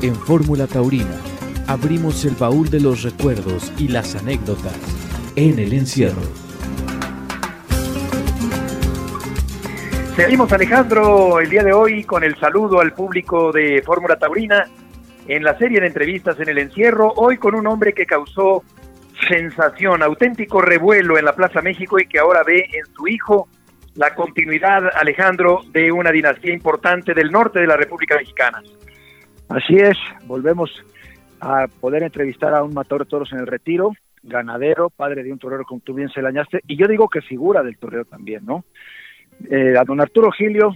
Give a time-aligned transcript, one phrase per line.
[0.00, 1.16] En Fórmula Taurina
[1.66, 4.78] abrimos el baúl de los recuerdos y las anécdotas
[5.34, 6.22] en el encierro.
[10.14, 14.68] Seguimos Alejandro el día de hoy con el saludo al público de Fórmula Taurina
[15.26, 18.62] en la serie de entrevistas en el encierro, hoy con un hombre que causó
[19.28, 23.48] sensación, auténtico revuelo en la Plaza México y que ahora ve en su hijo
[23.96, 28.62] la continuidad, Alejandro, de una dinastía importante del norte de la República Mexicana.
[29.48, 30.70] Así es, volvemos
[31.40, 35.38] a poder entrevistar a un matador de toros en el retiro, ganadero, padre de un
[35.38, 38.64] torero como tú bien se lañaste, y yo digo que figura del torero también, ¿no?
[39.50, 40.74] Eh, a don Arturo Gilio,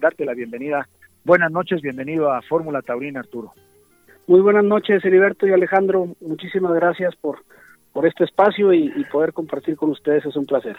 [0.00, 0.88] darte la bienvenida.
[1.24, 3.52] Buenas noches, bienvenido a Fórmula Taurina, Arturo.
[4.26, 6.08] Muy buenas noches, Heriberto y Alejandro.
[6.20, 7.38] Muchísimas gracias por,
[7.92, 10.24] por este espacio y, poder compartir con ustedes.
[10.24, 10.76] Es un placer.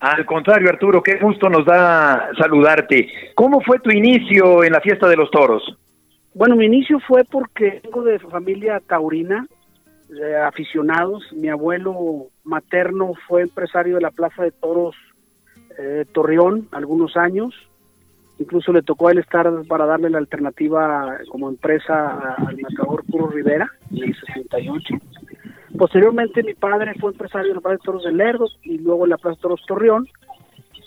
[0.00, 3.08] Al contrario, Arturo, qué gusto nos da saludarte.
[3.34, 5.62] ¿Cómo fue tu inicio en la fiesta de los toros?
[6.34, 9.46] Bueno, mi inicio fue porque vengo de familia taurina,
[10.08, 11.24] de aficionados.
[11.32, 14.94] Mi abuelo materno fue empresario de la Plaza de Toros
[15.78, 17.54] eh, Torreón algunos años
[18.38, 23.26] Incluso le tocó a él estar para darle la alternativa como empresa al marcador Puro
[23.26, 24.94] Rivera en el 68.
[25.76, 29.10] Posteriormente mi padre fue empresario en la Plaza de Toros de Lerdo y luego en
[29.10, 30.08] la Plaza de Toros Torreón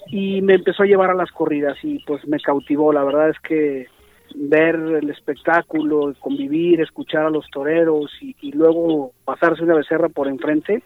[0.07, 2.93] y me empezó a llevar a las corridas y pues me cautivó.
[2.93, 3.87] La verdad es que
[4.35, 10.83] ver el espectáculo, convivir, escuchar a los toreros y, luego pasarse una becerra por enfrente,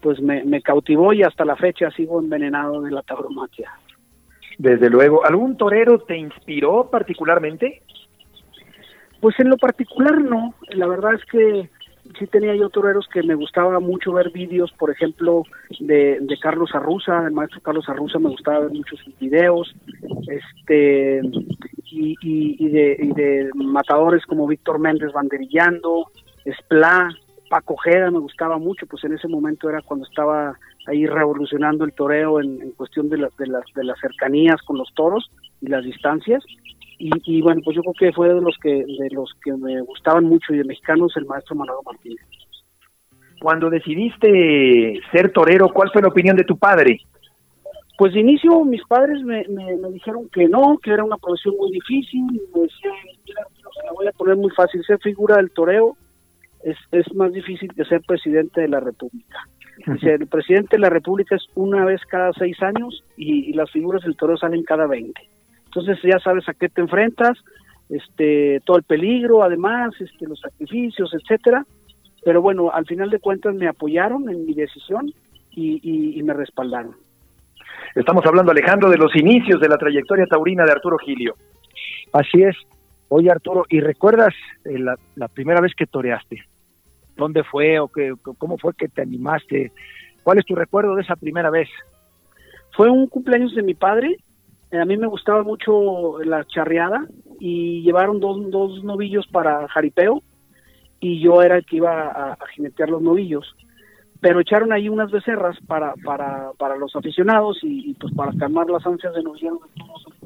[0.00, 3.70] pues me, me cautivó y hasta la fecha sigo envenenado de la tauromaquia.
[4.58, 5.24] Desde luego.
[5.24, 7.82] ¿Algún torero te inspiró particularmente?
[9.20, 10.54] Pues en lo particular no.
[10.70, 11.70] La verdad es que
[12.18, 15.42] sí tenía yo toreros que me gustaba mucho ver vídeos, por ejemplo,
[15.80, 19.74] de, Carlos Arruza, el maestro Carlos Arruza, me gustaba ver muchos videos,
[20.28, 21.20] este,
[21.90, 26.10] y, de, y de matadores como Víctor Méndez banderillando,
[26.44, 27.10] Spla,
[27.48, 31.92] Paco Jeda me gustaba mucho, pues en ese momento era cuando estaba ahí revolucionando el
[31.92, 35.30] toreo en, cuestión de, de, las, de las cercanías con los toros
[35.60, 36.44] y las distancias.
[37.00, 40.24] Y, bueno, pues yo creo que fue de los que de los que me gustaban
[40.24, 42.26] mucho y de mexicanos el maestro Manado Martínez.
[43.40, 47.00] Cuando decidiste ser torero, ¿cuál fue la opinión de tu padre?
[47.96, 51.70] Pues de inicio mis padres me, me, dijeron que no, que era una profesión muy
[51.70, 52.94] difícil, me decían,
[53.24, 55.96] mira, se la voy a poner muy fácil, ser figura del toreo
[56.62, 59.38] es, es más difícil que ser presidente de la República.
[59.86, 64.02] Dice, el presidente de la República es una vez cada seis años y, las figuras
[64.02, 65.22] del toro salen cada veinte.
[65.68, 67.38] Entonces ya sabes a qué te enfrentas,
[67.88, 71.64] este, todo el peligro, además, este, los sacrificios, etcétera.
[72.24, 75.12] Pero bueno, al final de cuentas me apoyaron en mi decisión
[75.50, 76.94] y, y me respaldaron.
[77.94, 81.34] Estamos hablando, Alejandro, de los inicios de la trayectoria taurina de Arturo Gilio.
[82.12, 82.56] Así es.
[83.08, 86.44] Oye, Arturo, ¿y recuerdas eh, la, la, primera vez que toreaste?
[87.16, 89.72] ¿Dónde fue o qué, cómo fue que te animaste?
[90.22, 91.68] ¿Cuál es tu recuerdo de esa primera vez?
[92.76, 94.16] Fue un cumpleaños de mi padre.
[94.72, 97.06] A mí me gustaba mucho la charreada
[97.40, 100.22] y llevaron dos, dos novillos para jaripeo
[101.00, 103.54] y yo era el que iba a, a jinetear los novillos
[104.20, 108.84] pero echaron ahí unas becerras para para, para los aficionados y, pues para calmar las
[108.86, 109.40] ansias de los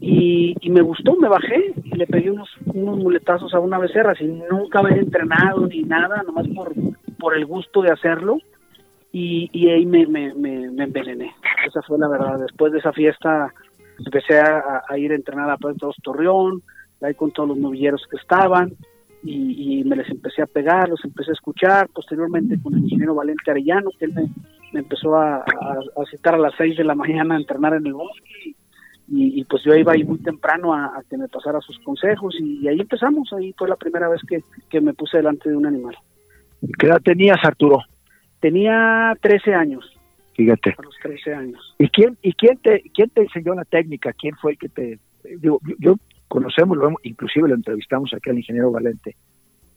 [0.01, 4.43] y, me gustó, me bajé y le pegué unos, unos muletazos a una becerra sin
[4.49, 6.73] nunca haber entrenado ni nada, nomás por,
[7.19, 8.39] por el gusto de hacerlo
[9.13, 11.33] y, y ahí me, me, me, envenené.
[11.67, 12.39] Esa fue la verdad.
[12.41, 13.53] Después de esa fiesta
[13.99, 16.63] empecé a, ir a entrenar a Puerto Torreón,
[17.01, 18.73] ahí con todos los novilleros que estaban
[19.25, 23.51] y, me les empecé a pegar, los empecé a escuchar, posteriormente con el ingeniero Valente
[23.51, 25.45] Arellano, que él me, empezó a,
[26.11, 28.55] citar a las 6 de la mañana a entrenar en el bosque
[29.09, 32.81] y, pues yo iba ahí muy temprano a, que me pasara sus consejos y, ahí
[32.81, 35.97] empezamos, ahí fue la primera vez que, que me puse delante de un animal.
[36.79, 37.81] ¿Qué edad tenías, Arturo?
[38.41, 39.85] Tenía 13 años.
[40.35, 40.75] Fíjate.
[40.79, 41.75] A los 13 años.
[41.79, 44.13] ¿Y quién, y quién, te, quién te enseñó la técnica?
[44.13, 44.99] ¿Quién fue el que te...?
[45.39, 45.97] Digo, yo
[46.29, 49.15] conocemos, lo inclusive lo entrevistamos aquí al ingeniero Valente,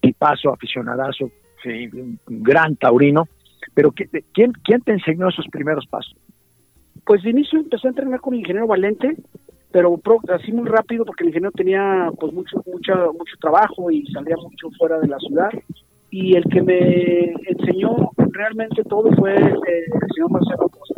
[0.00, 1.30] tipazo, aficionadazo,
[1.62, 3.28] sí, un gran taurino,
[3.74, 6.16] pero ¿quién, ¿quién te enseñó esos primeros pasos?
[7.04, 9.16] Pues de inicio empecé a entrenar con el ingeniero Valente,
[9.70, 10.00] pero
[10.30, 14.70] así muy rápido porque el ingeniero tenía pues mucho mucho mucho trabajo y salía mucho
[14.78, 15.50] fuera de la ciudad
[16.10, 20.96] y el que me enseñó realmente todo fue eh, el señor Marcelo Costa.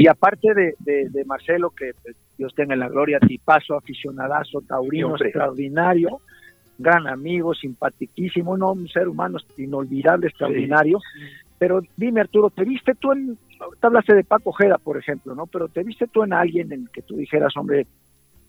[0.00, 5.14] Y aparte de, de, Marcelo, que pues, Dios tenga en la gloria, tipazo, aficionadazo, taurino,
[5.14, 6.22] extraordinario,
[6.78, 11.00] gran amigo, simpaticísimo, no, un ser humano inolvidable, extraordinario.
[11.58, 13.36] Pero dime, Arturo, ¿te viste tú en,
[13.78, 15.46] te hablaste de Paco Jeda, por ejemplo, ¿no?
[15.46, 17.86] Pero ¿te viste tú en alguien en que tú dijeras, hombre,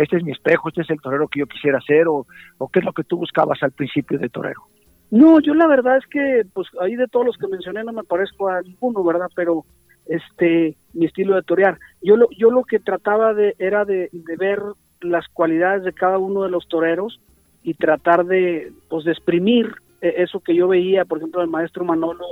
[0.03, 2.25] este es mi espejo, este es el torero que yo quisiera ser, o,
[2.71, 4.61] qué es lo que tú buscabas al principio de torero?
[5.09, 8.03] No, yo la verdad es que, pues ahí de todos los que mencioné no me
[8.03, 9.27] parezco a ninguno, ¿verdad?
[9.35, 9.65] Pero
[10.05, 11.77] este mi estilo de torear.
[12.01, 14.61] Yo lo, yo lo que trataba de era de, ver
[15.01, 17.19] las cualidades de cada uno de los toreros
[17.63, 21.83] y tratar de pues de exprimir eh, eso que yo veía, por ejemplo, el maestro
[21.83, 22.25] Manolo,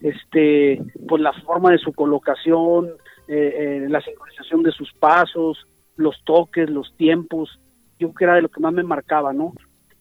[0.00, 2.88] este, pues la forma de su colocación,
[3.28, 7.58] eh, eh, la sincronización de sus pasos, los toques, los tiempos,
[7.98, 9.52] yo creo que era de lo que más me marcaba, ¿no?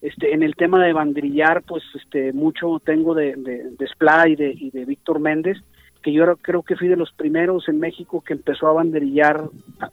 [0.01, 4.35] Este, en el tema de banderillar, pues este, mucho tengo de, de, de Splay y
[4.35, 5.57] de, y de Víctor Méndez,
[6.03, 9.45] que yo creo que fui de los primeros en México que empezó a banderillar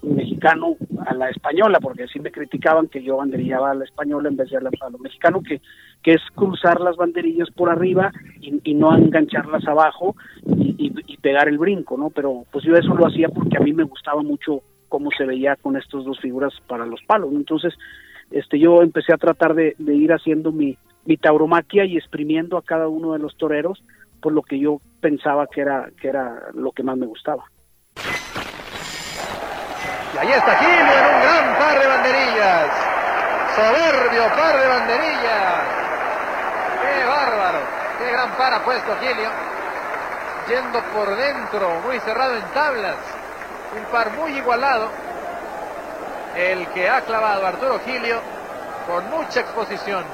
[0.02, 0.76] mexicano
[1.06, 4.50] a la española, porque así me criticaban que yo banderillaba a la española en vez
[4.50, 5.62] de a, lo mexicano, que,
[6.02, 8.10] que es cruzar las banderillas por arriba
[8.40, 12.08] y, no engancharlas abajo y, pegar el brinco, ¿no?
[12.08, 15.56] Pero pues yo eso lo hacía porque a mí me gustaba mucho cómo se veía
[15.56, 17.72] con estas dos figuras para los palos, Entonces,
[18.30, 20.76] este, yo empecé a tratar de, ir haciendo mi,
[21.06, 23.82] mi tauromaquia y exprimiendo a cada uno de los toreros
[24.20, 27.44] por lo que yo pensaba que era, que era lo que más me gustaba.
[30.14, 32.70] Y ahí está Gilio en un gran par de banderillas.
[33.56, 35.62] Soberbio par de banderillas.
[36.82, 37.58] ¡Qué bárbaro!
[37.98, 39.30] ¡Qué gran par ha puesto Gilio!
[40.48, 43.19] Yendo por dentro, muy cerrado en tablas.
[43.76, 44.88] Un par muy igualado.
[46.36, 48.20] El que ha clavado Arturo Gilio
[48.86, 50.04] con mucha exposición.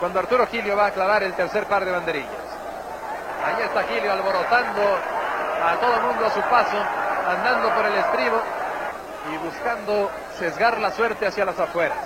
[0.00, 2.30] Cuando Arturo Gilio va a clavar el tercer par de banderillas.
[3.44, 4.82] Ahí está Gilio alborotando
[5.64, 6.76] a todo mundo a su paso,
[7.28, 8.40] andando por el estribo
[9.32, 11.98] y buscando sesgar la suerte hacia las afueras.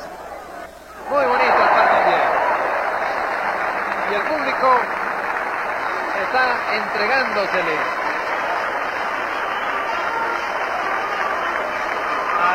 [1.11, 2.21] Muy bonito el par también.
[4.11, 4.69] Y el público
[6.23, 8.09] está entregándosele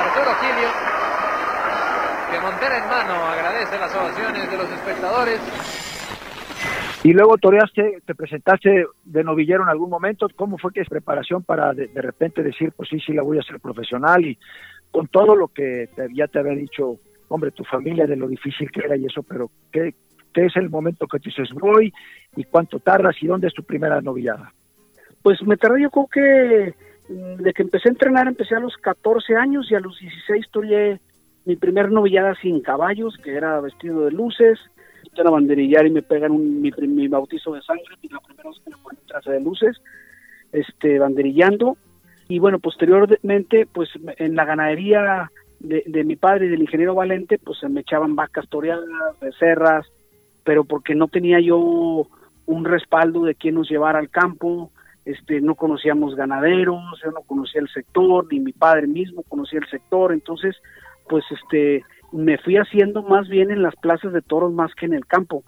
[0.04, 0.70] Arturo Gilio,
[2.30, 5.40] que Montera en mano agradece las ovaciones de los espectadores.
[7.04, 10.28] Y luego toreaste, te presentaste de novillero en algún momento.
[10.36, 13.42] ¿Cómo fue que es preparación para de, repente decir, pues sí, sí, la voy a
[13.42, 14.26] hacer profesional?
[14.26, 14.38] Y
[14.92, 16.98] con todo lo que ya te había dicho,
[17.30, 19.96] hombre, tu familia, de lo difícil que era y eso, pero ¿qué,
[20.34, 21.94] qué es el momento que tú dices voy?
[22.36, 23.16] ¿Y cuánto tardas?
[23.22, 24.52] ¿Y dónde es tu primera novillada?
[25.22, 26.74] Pues me tardé yo creo que
[27.38, 31.00] de que empecé a entrenar, empecé a los 14 años y a los 16 toreé
[31.46, 34.60] mi primer novillada sin caballos, que era vestido de luces
[35.22, 38.78] a banderillar y me pegan un, mi, bautizo de sangre, la primera vez que me
[38.78, 39.82] ponen traje de luces,
[40.52, 41.78] este, banderillando.
[42.28, 47.38] Y bueno, posteriormente, pues en la ganadería de, de mi padre y del ingeniero Valente,
[47.38, 48.86] pues se me echaban vacas toreadas,
[49.22, 49.86] becerras,
[50.44, 52.08] pero porque no tenía yo
[52.46, 54.72] un respaldo de quién nos llevara al campo,
[55.06, 59.70] este, no conocíamos ganaderos, yo no conocía el sector, ni mi padre mismo conocía el
[59.70, 60.56] sector, entonces,
[61.10, 64.94] pues este, me fui haciendo más bien en las plazas de toros más que en
[64.94, 65.44] el campo.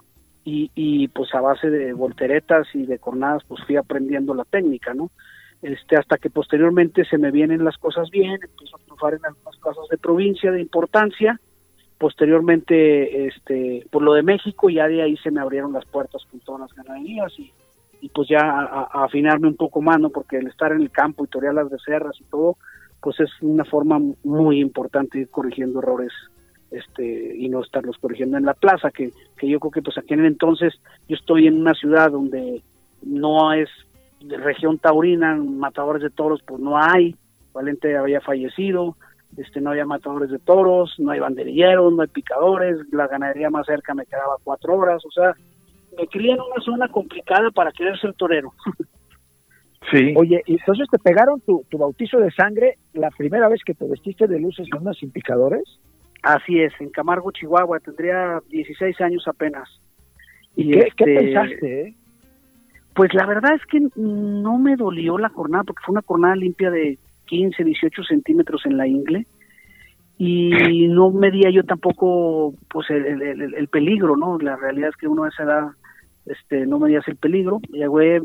[0.48, 4.94] Y, y pues a base de volteretas y de cornadas pues fui aprendiendo la técnica,
[4.94, 5.10] ¿no?
[5.63, 9.56] Este, hasta que posteriormente se me vienen las cosas bien, empiezo a triunfar en algunas
[9.57, 11.40] cosas de provincia de importancia,
[11.98, 16.40] posteriormente este por lo de México ya de ahí se me abrieron las puertas con
[16.42, 17.52] todas las ganaderías y,
[18.01, 20.09] y pues ya a, afinarme un poco más, ¿no?
[20.09, 22.57] Porque el estar en el campo y torear las becerras y todo,
[23.01, 26.12] pues es una forma muy importante de ir corrigiendo errores
[26.71, 30.14] este y no estarlos corrigiendo en la plaza que, que yo creo que pues aquí
[30.14, 30.73] en el entonces
[31.07, 32.61] yo estoy en una ciudad donde
[33.04, 33.69] no es
[34.21, 37.16] de región taurina matadores de toros pues no hay
[37.54, 38.95] Valente había fallecido
[39.37, 43.68] este no había matadores de toros no hay banderilleros no hay picadores la ganadería más
[43.68, 45.35] cerca me quedaba cuatro horas o sea
[45.97, 48.54] me crié en una zona complicada para querer ser torero
[49.92, 50.14] Sí.
[50.16, 53.87] Oye, y entonces te pegaron tu, tu bautizo de sangre la primera vez que te
[53.87, 55.80] vestiste de luces y unas sin picadores?
[56.23, 59.69] Así es, en Camargo, Chihuahua, tendría 16 años apenas.
[60.56, 61.81] ¿Y, qué, este, pensaste?
[61.81, 61.94] Eh?
[62.95, 66.71] Pues la verdad es que no me dolió la cornada, porque fue una cornada limpia
[66.71, 69.28] de 15, 18 centímetros en la ingle,
[70.18, 70.49] y
[70.87, 74.40] no medía yo tampoco pues el, el, peligro, ¿no?
[74.40, 75.68] La realidad es que uno a esa edad
[76.25, 78.21] este, no medías el peligro, y güey,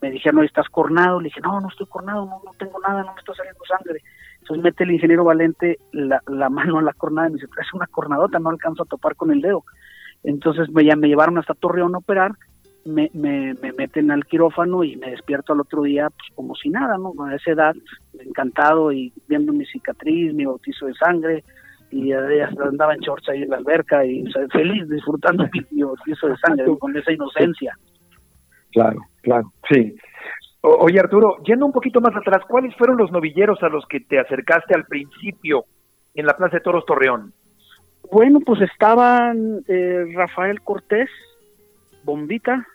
[0.00, 3.02] me dijeron, no, estás cornado, le dije, no, no estoy cornado, no, no tengo nada,
[3.02, 4.00] no me está saliendo sangre
[4.44, 6.20] entonces mete el ingeniero Valente la,
[6.50, 9.30] mano en la cornada y me dice, es una cornadota, no alcanzo a topar con
[9.30, 9.64] el dedo.
[10.22, 12.32] Entonces me, ya me llevaron hasta Torreón a operar,
[12.84, 16.98] me, me, meten al quirófano y me despierto al otro día pues como si nada,
[16.98, 17.14] ¿no?
[17.24, 17.74] A esa edad,
[18.20, 21.42] encantado y viendo mi cicatriz, mi bautizo de sangre,
[21.94, 26.66] y andaba en shorts ahí en la alberca y feliz disfrutando mi, bautizo de sangre
[26.78, 27.76] con esa inocencia.
[28.72, 29.94] Claro, claro, sí
[30.64, 34.18] oye Arturo, yendo un poquito más atrás, ¿cuáles fueron los novilleros a los que te
[34.18, 35.64] acercaste al principio
[36.14, 37.32] en la Plaza de Toros Torreón?
[38.10, 41.10] Bueno, pues estaban eh, Rafael Cortés,
[42.02, 42.66] Bombita,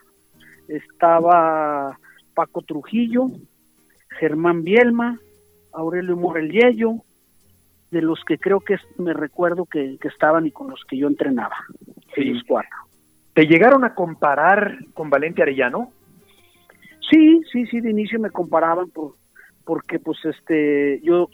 [0.67, 1.97] estaba
[2.35, 3.27] Paco Trujillo,
[4.19, 5.19] Germán Bielma,
[5.73, 6.51] Aurelio Morel
[7.91, 11.55] de los que creo que me recuerdo que, estaban y con los que yo entrenaba,
[12.13, 12.25] sí.
[12.25, 12.69] los cuatro.
[13.33, 15.91] ¿Te llegaron a comparar con Valente Arellano?
[17.09, 19.13] Sí, sí, sí, de inicio me comparaban por,
[19.69, 21.29] porque pues este yo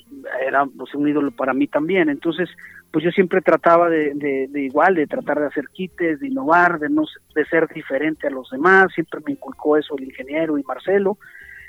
[0.46, 2.50] era pues un ídolo para mí también, entonces
[2.92, 6.90] pues yo siempre trataba de, de, igual, de tratar de hacer quites, de innovar, de
[6.90, 11.18] no de ser diferente a los demás, siempre me inculcó eso el ingeniero y Marcelo,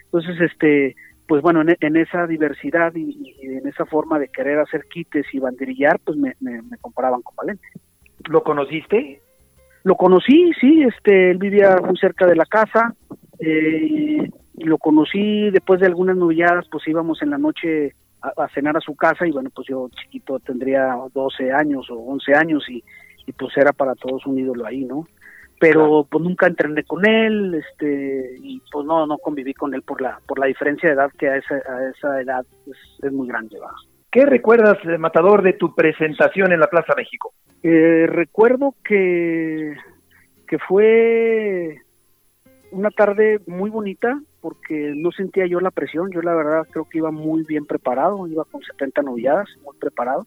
[0.04, 5.26] entonces este pues bueno, en, esa diversidad y, en esa forma de querer hacer quites
[5.32, 7.66] y banderillar, pues me, me, comparaban con Valente.
[8.28, 9.20] ¿Lo conociste?
[9.82, 12.94] Lo conocí, sí, este, él vivía muy cerca de la casa,
[13.38, 14.28] eh,
[14.58, 18.96] lo conocí después de algunas novilladas, pues íbamos en la noche a, cenar a su
[18.96, 22.82] casa y bueno, pues yo chiquito tendría 12 años o 11 años y,
[23.26, 25.06] y pues era para todos un ídolo ahí, ¿no?
[25.58, 30.00] Pero pues nunca entrené con él este y pues no no conviví con él por
[30.00, 32.46] la por la diferencia de edad que a esa, a esa edad
[33.02, 33.72] es, muy grande ¿va?
[34.10, 37.34] ¿Qué recuerdas, eh, Matador, de tu presentación en la Plaza México?
[37.62, 39.76] Eh, recuerdo que,
[40.48, 41.82] que fue
[42.70, 46.98] una tarde muy bonita porque no sentía yo la presión, yo la verdad creo que
[46.98, 50.24] iba muy bien preparado, iba con 70 novilladas, muy preparado.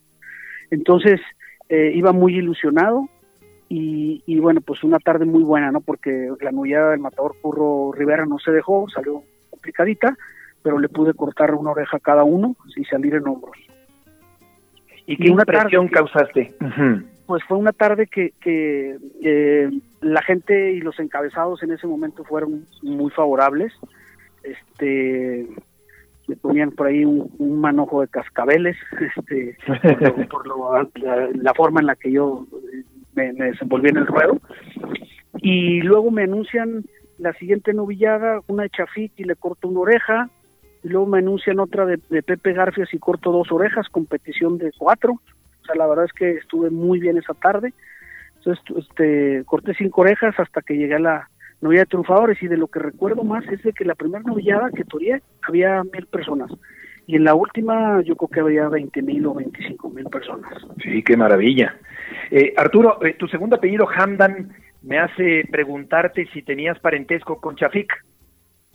[0.69, 1.19] Entonces
[1.69, 3.07] eh, iba muy ilusionado,
[3.71, 5.81] y, bueno, pues una tarde muy buena, ¿no?
[5.81, 9.21] Porque la novillada del matador Curro Rivera no se dejó, salió
[9.51, 10.17] complicadita,
[10.63, 13.57] pero le pude cortar una oreja a cada uno y salir en hombros.
[15.05, 16.53] ¿Y qué una impresión causaste?
[17.27, 18.97] Pues fue una tarde que, que
[20.01, 23.71] la gente y los encabezados en ese momento fueron muy favorables.
[24.43, 25.47] Este,
[26.27, 28.77] me ponían por ahí un, manojo de cascabeles,
[29.17, 29.57] este,
[30.29, 32.45] por, la, forma en la que yo
[33.15, 34.39] me, desenvolví en el ruedo.
[35.41, 36.83] Y luego me anuncian
[37.17, 40.29] la siguiente novillada, una de Chafik y le corto una oreja.
[40.83, 45.13] Y luego me anuncian otra de, Pepe Garfias y corto dos orejas, competición de cuatro.
[45.13, 47.73] O sea, la verdad es que estuve muy bien esa tarde.
[48.37, 51.29] Entonces, este, corté cinco orejas hasta que llegué a la
[51.61, 52.41] novillada de triunfadores.
[52.41, 55.83] Y de lo que recuerdo más es de que la primera novillada que toreé había
[55.83, 56.51] mil personas.
[57.09, 60.53] Y en la última yo creo que había veinte mil o veinticinco mil personas.
[60.83, 61.75] Sí, qué maravilla.
[62.29, 67.91] Eh, Arturo, eh, tu segundo apellido, Hamdan, me hace preguntarte si tenías parentesco con Chafik.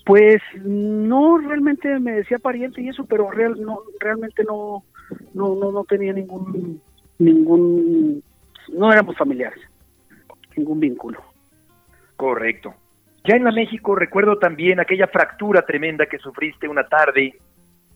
[0.04, 4.82] Pues no, realmente me decía pariente y eso, pero real, no, realmente no,
[5.32, 6.82] no, no, no tenía ningún,
[7.20, 8.20] ningún,
[8.72, 9.60] no éramos familiares,
[10.56, 11.20] ningún vínculo.
[12.16, 12.74] Correcto.
[13.22, 17.38] Ya en la México recuerdo también aquella fractura tremenda que sufriste una tarde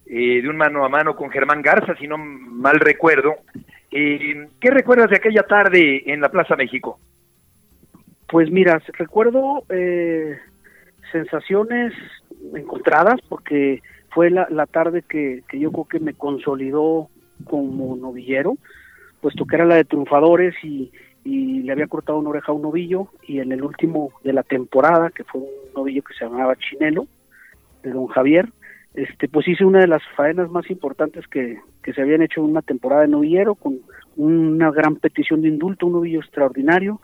[0.09, 3.37] eh, de un mano a mano con Germán Garza, si no mal recuerdo,
[3.91, 6.99] eh, ¿Qué recuerdas de aquella tarde en la Plaza México?
[8.29, 10.39] Pues mira, recuerdo eh,
[11.11, 11.95] sensaciones
[12.55, 17.09] encontradas porque fue la, tarde que, yo creo que me consolidó
[17.45, 18.59] como novillero,
[19.23, 20.93] puesto que era la de triunfadores y,
[21.25, 24.43] y le había cortado una oreja a un novillo y en el último de la
[24.43, 27.07] temporada, que fue un novillo que se llamaba Chinelo,
[27.83, 28.51] de don Javier,
[28.95, 32.51] este, pues hice una de las faenas más importantes que, que se habían hecho en
[32.51, 33.79] una temporada de novillero, con
[34.17, 37.01] una gran petición de indulto, un novillo extraordinario,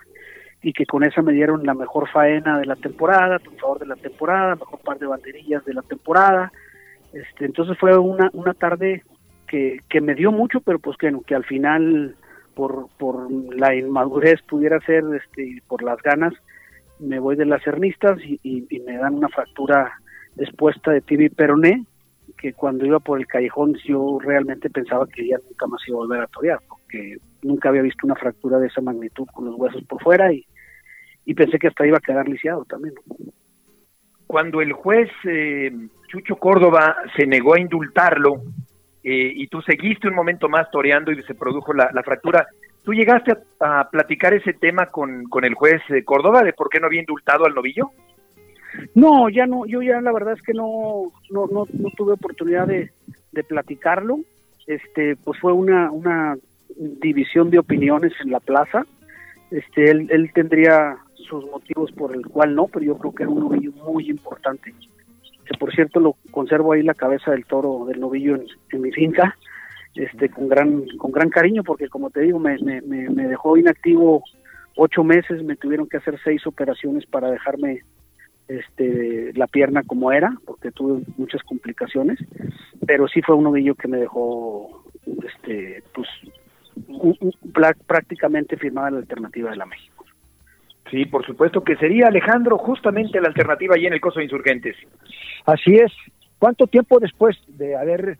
[0.62, 3.96] y que con esa me dieron la mejor faena de la temporada, favor de la
[3.96, 6.52] temporada, mejor par de banderillas de la temporada.
[7.12, 9.02] Este, entonces fue una, una tarde
[9.46, 12.16] que, que me dio mucho, pero pues que, que al final,
[12.54, 16.32] por, por la inmadurez pudiera ser, este, por las ganas,
[16.98, 20.00] me voy de las cernistas y, y me dan una fractura
[20.38, 21.84] expuesta de y peroné,
[22.36, 26.00] que cuando iba por el callejón yo realmente pensaba que ya nunca más iba a
[26.00, 29.84] volver a torear, porque nunca había visto una fractura de esa magnitud con los huesos
[29.84, 30.44] por fuera y,
[31.34, 32.94] pensé que hasta iba a quedar lisiado también.
[34.26, 35.72] Cuando el juez eh,
[36.08, 38.42] Chucho Córdoba se negó a indultarlo
[39.02, 42.46] eh, y tú seguiste un momento más toreando y se produjo la, fractura,
[42.82, 46.78] ¿tú llegaste a, platicar ese tema con, con el juez eh, Córdoba de por qué
[46.78, 47.90] no había indultado al novillo?
[48.94, 51.66] No, ya no, yo ya la verdad es que no, no, no,
[51.96, 52.90] tuve oportunidad de,
[53.48, 54.20] platicarlo.
[54.66, 56.36] Este, pues fue una,
[56.76, 58.86] división de opiniones en la plaza.
[59.50, 63.32] Este, él, él tendría sus motivos por el cual no, pero yo creo que era
[63.32, 64.74] un novillo muy importante.
[65.44, 68.36] Que por cierto lo conservo ahí la cabeza del toro del novillo
[68.70, 69.36] en, mi finca,
[69.94, 74.24] este, con gran, con gran cariño, porque como te digo, me, me dejó inactivo
[74.76, 77.82] ocho meses, me tuvieron que hacer seis operaciones para dejarme
[78.48, 82.18] este, la pierna como era, porque tuve muchas complicaciones,
[82.86, 84.84] pero sí fue un novillo que me dejó
[85.26, 86.08] este, pues,
[87.86, 90.04] prácticamente firmada la alternativa de la México.
[90.90, 94.76] Sí, por supuesto que sería Alejandro justamente la alternativa allí en el Coso de Insurgentes.
[95.46, 95.92] Así es.
[96.38, 98.18] ¿Cuánto tiempo después de haber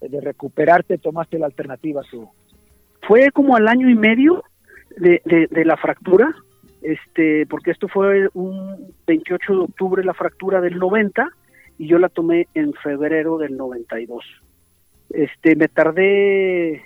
[0.00, 2.28] de recuperarte tomaste la alternativa tú?
[3.06, 4.42] Fue como al año y medio
[4.96, 6.34] de, de, la fractura,
[6.82, 11.28] este, porque esto fue un 28 de octubre la fractura del 90
[11.78, 14.24] y yo la tomé en febrero del 92.
[15.10, 16.82] Este, me tardé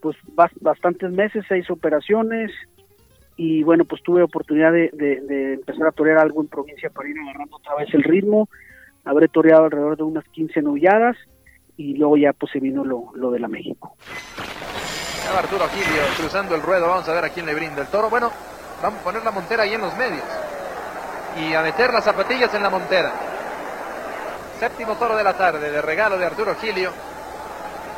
[0.00, 0.16] pues
[0.60, 2.52] bastantes meses, seis operaciones
[3.36, 7.18] y bueno, pues tuve oportunidad de, de, empezar a torear algo en provincia para ir
[7.18, 8.48] agarrando otra vez el ritmo.
[9.04, 11.16] Habré toreado alrededor de unas 15 novilladas
[11.76, 13.96] y luego ya pues se vino lo, lo de la México.
[15.36, 18.08] Arturo Gilio cruzando el ruedo, vamos a ver a quién le brinda el toro.
[18.08, 18.30] Bueno,
[18.82, 20.24] vamos a poner la montera ahí en los medios
[21.36, 23.12] y a meter las zapatillas en la montera.
[24.58, 26.90] Séptimo toro de la tarde, de regalo de Arturo Gilio.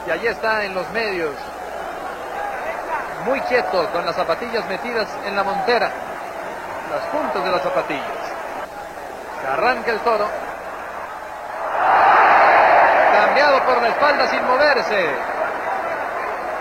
[0.06, 1.34] Y allí está en los medios,
[3.24, 5.90] muy quieto, con las zapatillas metidas en la montera,
[6.90, 8.02] las puntas de las zapatillas.
[9.40, 10.26] Se arranca el toro.
[13.12, 15.10] Cambiado por la espalda sin moverse.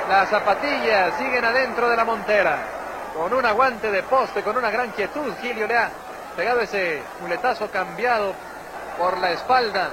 [0.09, 2.76] Las zapatillas siguen adentro de la montera.
[3.17, 5.89] Con un aguante de poste, con una gran quietud, Gilio le ha
[6.35, 8.31] pegado ese muletazo cambiado
[8.95, 9.89] por la espalda.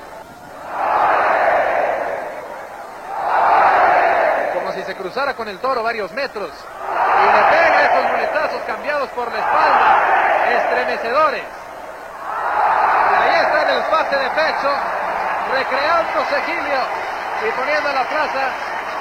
[4.53, 6.51] Como si se cruzara con el toro varios metros.
[6.51, 9.99] Y le pega esos muletazos cambiados por la espalda.
[10.59, 11.45] Estremecedores.
[13.11, 14.71] Y ahí está el espacio de pecho.
[15.51, 16.83] Recreándose Gilio.
[17.49, 18.51] Y poniendo la plaza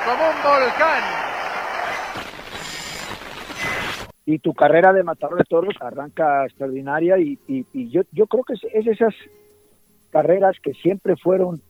[0.06, 1.13] como un volcán.
[4.34, 8.54] Y tu carrera de matador de toros arranca extraordinaria y, y, yo, yo creo que
[8.54, 9.14] es, esas
[10.10, 11.62] carreras que siempre fueron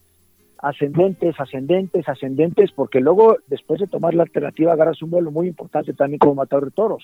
[0.60, 5.92] ascendentes, ascendentes, ascendentes, porque luego después de tomar la alternativa agarras un vuelo muy importante
[5.94, 7.04] también como matador de toros.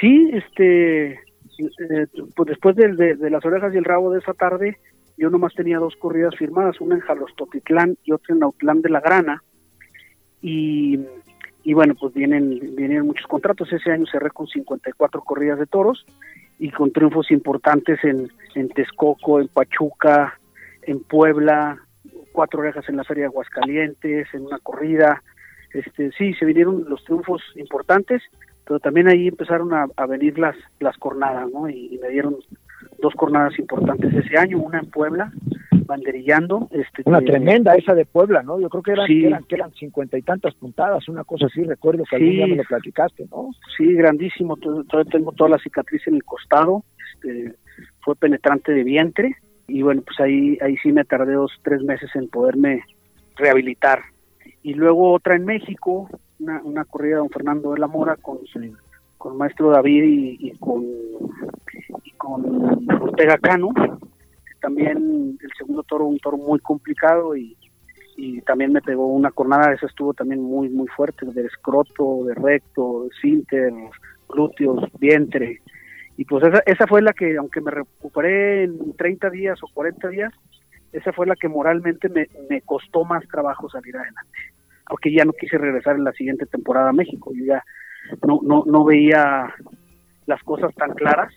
[0.00, 4.78] Sí, este, eh, pues después de, de, las orejas y el rabo de esa tarde,
[5.18, 9.00] yo nomás tenía dos corridas firmadas, una en Jalostotitlán y otra en Autlán de la
[9.00, 9.42] Grana,
[10.40, 10.98] y,
[11.64, 13.72] y bueno, pues vienen, vienen muchos contratos.
[13.72, 16.04] Ese año cerré con 54 corridas de toros
[16.58, 20.38] y con triunfos importantes en, en Texcoco, en Pachuca,
[20.82, 21.78] en Puebla,
[22.32, 25.22] cuatro orejas en la Feria de Aguascalientes, en una corrida.
[25.72, 28.22] Este, sí, se vinieron los triunfos importantes,
[28.64, 31.68] pero también ahí empezaron a, venir las, las cornadas, ¿no?
[31.68, 32.36] y, me dieron
[33.00, 35.32] dos jornadas importantes ese año, una en Puebla,
[35.92, 36.68] banderillando.
[36.70, 38.58] Este, una tremenda esa de Puebla, ¿no?
[38.58, 42.18] Yo creo que eran, que eran, cincuenta y tantas puntadas, una cosa así, recuerdo que
[42.18, 43.50] sí, me lo platicaste, ¿no?
[43.76, 47.54] Sí, grandísimo, todavía tengo toda la cicatriz en el costado, este,
[48.00, 49.36] fue penetrante de vientre,
[49.68, 52.84] y bueno, pues ahí, ahí sí me tardé dos, tres meses en poderme
[53.36, 54.00] rehabilitar.
[54.62, 56.08] Y luego otra en México,
[56.40, 58.38] una, una corrida de don Fernando de la Mora con,
[59.18, 60.04] con maestro David
[60.38, 60.84] y con
[62.22, 63.70] con Ortega Cano,
[64.62, 67.56] también el segundo toro, un toro muy complicado y,
[68.46, 73.04] también me pegó una cornada, esa estuvo también muy, muy fuerte, de escroto, de recto,
[73.04, 73.72] de cinter,
[74.28, 75.60] glúteos, vientre.
[76.16, 80.08] Y pues esa, esa fue la que, aunque me recuperé en 30 días o 40
[80.08, 80.32] días,
[80.92, 84.38] esa fue la que moralmente me, me costó más trabajo salir adelante.
[84.88, 87.64] Porque ya no quise regresar en la siguiente temporada a México, yo ya
[88.24, 89.52] no, no, no veía
[90.26, 91.34] las cosas tan claras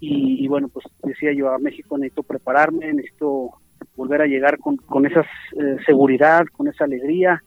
[0.00, 3.50] y, bueno, pues decía yo, a México necesito prepararme, necesito
[3.96, 7.42] volver a llegar con, con esa eh, seguridad, con esa alegría,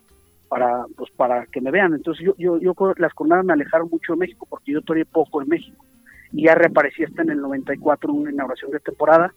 [0.50, 1.94] para pues para que me vean.
[1.94, 5.42] Entonces yo, yo, yo las jornadas me alejaron mucho de México porque yo todavía poco
[5.42, 5.86] en México.
[6.32, 9.34] Y ya reaparecí hasta en el 94 una inauguración de temporada,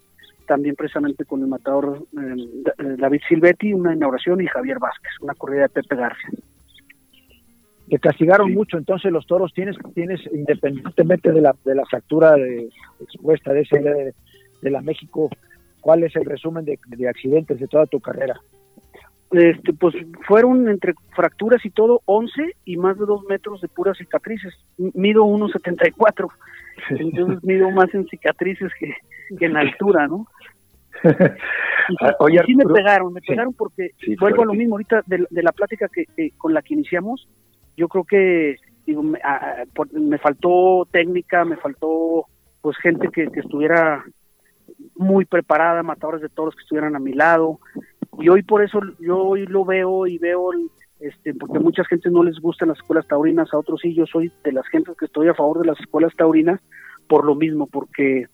[0.47, 5.63] también precisamente con el matador eh, David Silvetti, una inauguración, y Javier Vázquez, una corrida
[5.63, 6.31] de Pepe García
[7.91, 12.69] que castigaron mucho, entonces los toros tienes, tienes independientemente de la, de la fractura de,
[13.01, 15.29] expuesta de, ese, de, la México,
[15.81, 18.41] ¿cuál es el resumen de, accidentes de toda tu carrera?
[19.33, 19.95] Este, pues
[20.27, 24.55] fueron entre fracturas y todo 11 y más de dos metros de puras cicatrices.
[24.77, 26.29] Mido 1,74,
[26.91, 28.95] entonces mido más en cicatrices que,
[29.45, 30.27] en altura, ¿no?
[32.21, 35.89] Oye, sí me pegaron, me pegaron porque vuelvo a lo mismo ahorita de, la plática
[35.89, 37.29] que, con la que iniciamos,
[37.81, 42.27] yo creo que digo, me, faltó técnica, me faltó
[42.61, 44.05] pues gente que, estuviera
[44.97, 47.59] muy preparada, matadores de toros que estuvieran a mi lado.
[48.19, 50.51] Y hoy por eso yo hoy lo veo y veo
[51.01, 54.05] este porque a muchas gente no les gustan las escuelas taurinas, a otros sí, yo
[54.05, 56.61] soy de las gentes que estoy a favor de las escuelas taurinas
[57.09, 58.27] por lo mismo, porque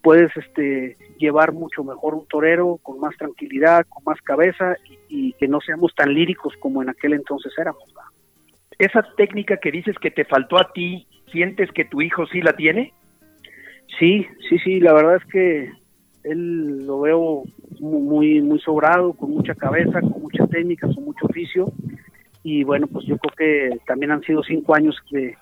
[0.00, 4.76] puedes este llevar mucho mejor un torero con más tranquilidad, con más cabeza
[5.08, 7.92] y, que no seamos tan líricos como en aquel entonces éramos.
[8.82, 12.54] Esa técnica que dices que te faltó a ti, ¿sientes que tu hijo sí la
[12.54, 12.92] tiene?
[13.96, 15.70] Sí, sí, sí, la verdad es que
[16.24, 17.44] él lo veo
[17.78, 21.72] muy muy sobrado, con mucha cabeza, con mucha técnica, con mucho oficio
[22.42, 25.36] y bueno, pues yo creo que también han sido cinco años de,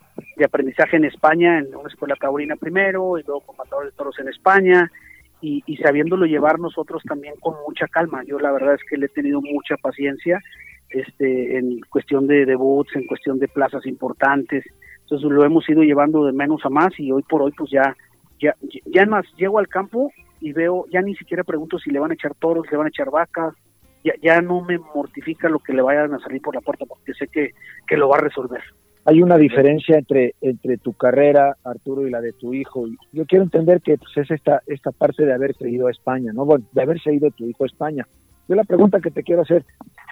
[0.45, 4.29] aprendizaje en España, en una escuela taurina primero y luego con matadores de toros en
[4.29, 4.93] España
[5.41, 8.23] y, y sabiéndolo llevar nosotros también con mucha calma.
[8.27, 10.43] Yo la verdad es que le he tenido mucha paciencia
[10.91, 14.65] este, en cuestión de debuts, en cuestión de plazas importantes,
[15.03, 17.97] entonces lo hemos ido llevando de menos a más y hoy por hoy pues ya,
[18.41, 18.55] ya,
[18.87, 22.15] ya más llego al campo y veo, ya ni siquiera pregunto si le van a
[22.15, 23.55] echar toros, le van a echar vacas,
[24.05, 27.13] ya, ya no me mortifica lo que le vayan a salir por la puerta porque
[27.15, 27.51] sé que,
[27.87, 28.63] que lo va a resolver.
[29.05, 32.85] Hay una diferencia entre, entre tu carrera, Arturo, y la de tu hijo.
[33.13, 36.45] Yo quiero entender que pues, es esta, esta parte de haberse ido a España, ¿no?
[36.45, 38.07] Bueno, de haberse ido tu hijo a España.
[38.51, 39.65] Yo la pregunta que te quiero hacer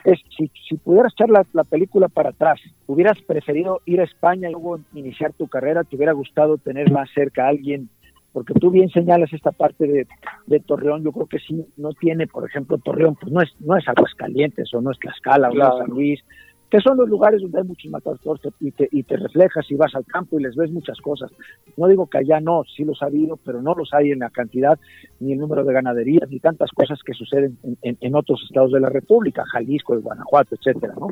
[0.05, 4.48] es, si, si pudieras echar la, la, película para atrás, ¿hubieras preferido ir a España
[4.48, 5.83] y luego iniciar tu carrera?
[5.83, 7.88] ¿Te hubiera gustado tener más cerca a alguien
[8.33, 10.07] porque tú bien señalas esta parte de,
[10.46, 13.77] de, Torreón, yo creo que sí, no tiene, por ejemplo, Torreón, pues no es, no
[13.77, 16.24] es Aguascalientes, o no es Tlaxcala, o no es San Luis,
[16.70, 18.20] que son los lugares donde hay muchos matadores
[18.61, 21.31] y te, y te reflejas y vas al campo y les ves muchas cosas.
[21.76, 24.31] No digo que allá no, sí los ha habido, pero no los hay en la
[24.31, 24.78] cantidad,
[25.20, 28.81] ni el número de ganaderías, ni tantas cosas que suceden en, en, otros estados de
[28.81, 31.09] la República, Jalisco, Guanajuato, etcétera, ¿no?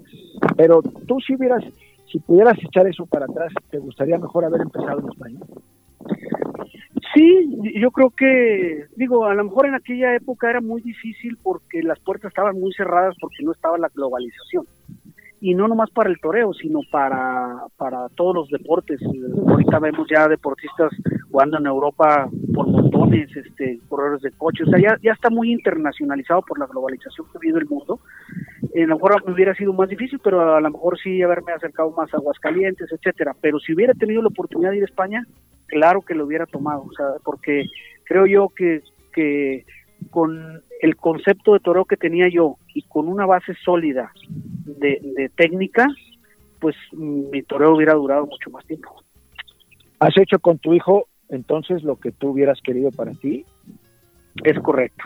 [0.56, 1.64] Pero tú si hubieras,
[2.10, 5.40] si pudieras echar eso para atrás, ¿te gustaría mejor haber empezado en España?
[7.14, 7.48] Sí,
[7.80, 11.98] yo creo que, digo, a lo mejor en aquella época era muy difícil porque las
[12.00, 14.66] puertas estaban muy cerradas porque no estaba la globalización.
[15.40, 19.00] Y no nomás para el toreo, sino para, para todos los deportes.
[19.46, 20.90] Ahorita vemos ya deportistas
[21.30, 24.66] jugando en Europa por montones, este, corredores de coches.
[24.66, 28.00] O sea, ya, ya está muy internacionalizado por la globalización que vive el mundo.
[28.74, 31.52] Eh, a lo mejor me hubiera sido más difícil, pero a lo mejor sí haberme
[31.52, 33.34] acercado más a Aguascalientes, etcétera.
[33.40, 35.26] Pero si hubiera tenido la oportunidad de ir a España,
[35.66, 37.66] claro que lo hubiera tomado, o sea, porque
[38.04, 39.64] creo yo que, que
[40.10, 44.12] con el concepto de toreo que tenía yo y con una base sólida
[44.78, 45.86] de, de técnica,
[46.60, 49.02] pues mi toreo hubiera durado mucho más tiempo.
[49.98, 53.44] ¿Has hecho con tu hijo entonces lo que tú hubieras querido para ti?
[54.44, 55.04] Es correcto.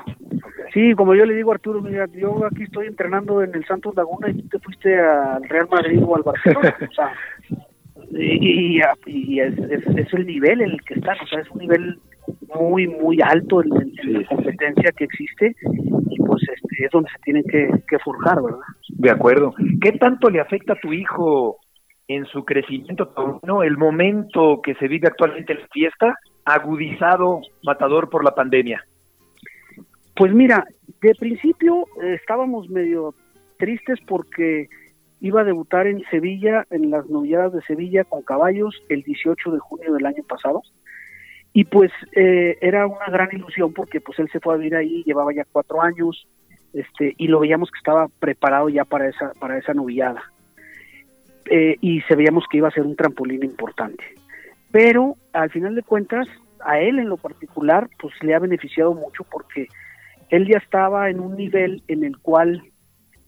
[0.72, 3.94] Sí, como yo le digo a Arturo, mira, yo aquí estoy entrenando en el Santos
[3.94, 6.76] Laguna y tú te fuiste al Real Madrid o al Barcelona.
[6.90, 7.12] o sea,
[8.10, 11.98] y, y, es, es, el nivel en el que están, o sea, es un nivel
[12.54, 15.54] muy, muy alto en, la competencia que existe
[16.08, 18.58] y pues este, es donde se tienen que, que forjar, ¿verdad?
[18.88, 19.54] De acuerdo.
[19.80, 21.58] ¿Qué tanto le afecta a tu hijo
[22.08, 23.12] en su crecimiento
[23.44, 28.84] no el momento que se vive actualmente en la fiesta, agudizado, matador por la pandemia?
[30.16, 30.64] Pues mira,
[31.00, 33.14] de principio eh, estábamos medio
[33.58, 34.68] tristes porque
[35.20, 39.58] iba a debutar en Sevilla, en las novilladas de Sevilla con caballos, el 18 de
[39.58, 40.62] junio del año pasado.
[41.52, 45.02] Y pues eh, era una gran ilusión porque pues él se fue a vivir ahí,
[45.04, 46.26] llevaba ya cuatro años,
[46.72, 50.22] este, y lo veíamos que estaba preparado ya para esa, para esa novillada.
[51.46, 54.04] Eh, y se veíamos que iba a ser un trampolín importante.
[54.70, 56.28] Pero al final de cuentas,
[56.64, 59.66] a él en lo particular, pues le ha beneficiado mucho porque
[60.28, 62.62] él ya estaba en un nivel en el cual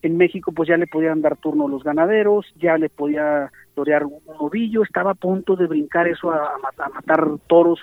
[0.02, 4.20] en México pues ya le podían dar turno los ganaderos, ya le podía torear un
[4.26, 6.58] novillo, estaba a punto de brincar eso a,
[6.92, 7.80] matar, toros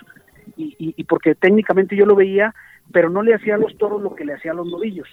[0.57, 2.53] y, y, porque técnicamente yo lo veía,
[2.91, 5.07] pero no le hacía a los toros lo que le hacía a los novillos.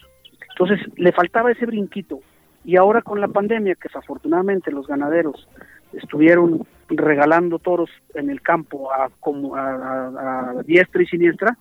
[0.51, 2.21] Entonces le faltaba ese brinquito
[2.65, 5.49] y ahora con la pandemia, que desafortunadamente los ganaderos
[5.93, 11.57] estuvieron regalando toros en el campo a, como a diestra y siniestra,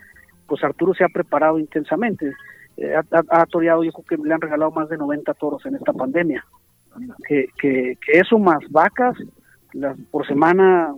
[0.47, 2.33] pues Arturo se ha preparado intensamente.
[2.77, 5.93] Eh, ha, toreado, yo creo que le han regalado más de 90 toros en esta
[5.93, 6.45] pandemia.
[7.27, 9.17] Que, que, eso más vacas,
[9.73, 10.93] las, por semana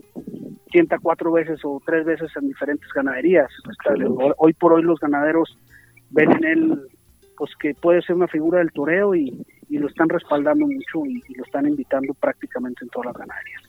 [0.70, 3.50] tienta cuatro veces o tres veces en diferentes ganaderías.
[4.38, 5.58] Hoy por hoy los ganaderos
[6.12, 6.82] ven en él
[7.38, 11.36] pues que puede ser una figura del toreo y, lo están respaldando mucho y, y,
[11.36, 13.62] lo están invitando prácticamente en todas las ganaderías.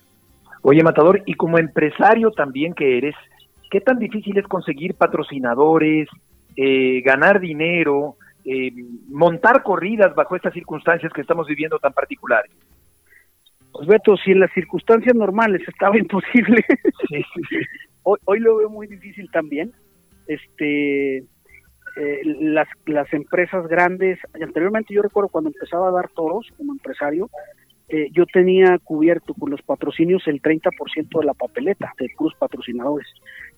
[0.63, 3.15] Oye, Matador, y como empresario también que eres,
[3.71, 6.09] ¿qué tan difícil es conseguir patrocinadores,
[6.57, 8.73] eh, ganar dinero, eh,
[9.09, 12.53] montar corridas bajo estas circunstancias que estamos viviendo tan particulares?
[13.73, 16.65] Pues Beto, si en las circunstancias normales estaba imposible,
[18.03, 19.73] hoy, hoy lo veo muy difícil también.
[20.27, 21.25] Este,
[21.99, 27.29] eh, las, las empresas grandes, anteriormente yo recuerdo cuando empezaba a dar toros como empresario,
[27.89, 33.09] eh, yo tenía cubierto con los patrocinios el 30% de la papeleta de cruz patrocinadores.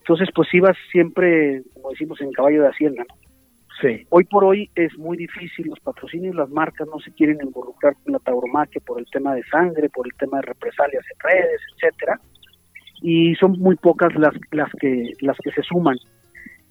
[0.00, 3.14] Entonces, pues ibas siempre, como decimos, en caballo de hacienda, ¿no?
[3.80, 4.06] Sí.
[4.10, 8.12] Hoy por hoy es muy difícil, los patrocinios, las marcas no se quieren involucrar con
[8.12, 12.20] la tauromaquia por el tema de sangre, por el tema de represalias en redes, etcétera,
[13.00, 15.96] y son muy pocas las las que las que se suman.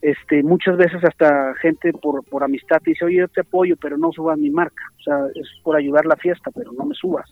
[0.01, 4.11] Este, muchas veces hasta gente por, por amistad dice, oye, yo te apoyo, pero no
[4.11, 7.27] subas mi marca, o sea, es por ayudar la fiesta, pero no me subas.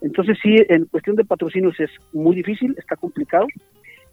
[0.00, 3.46] Entonces sí, en cuestión de patrocinios es muy difícil, está complicado,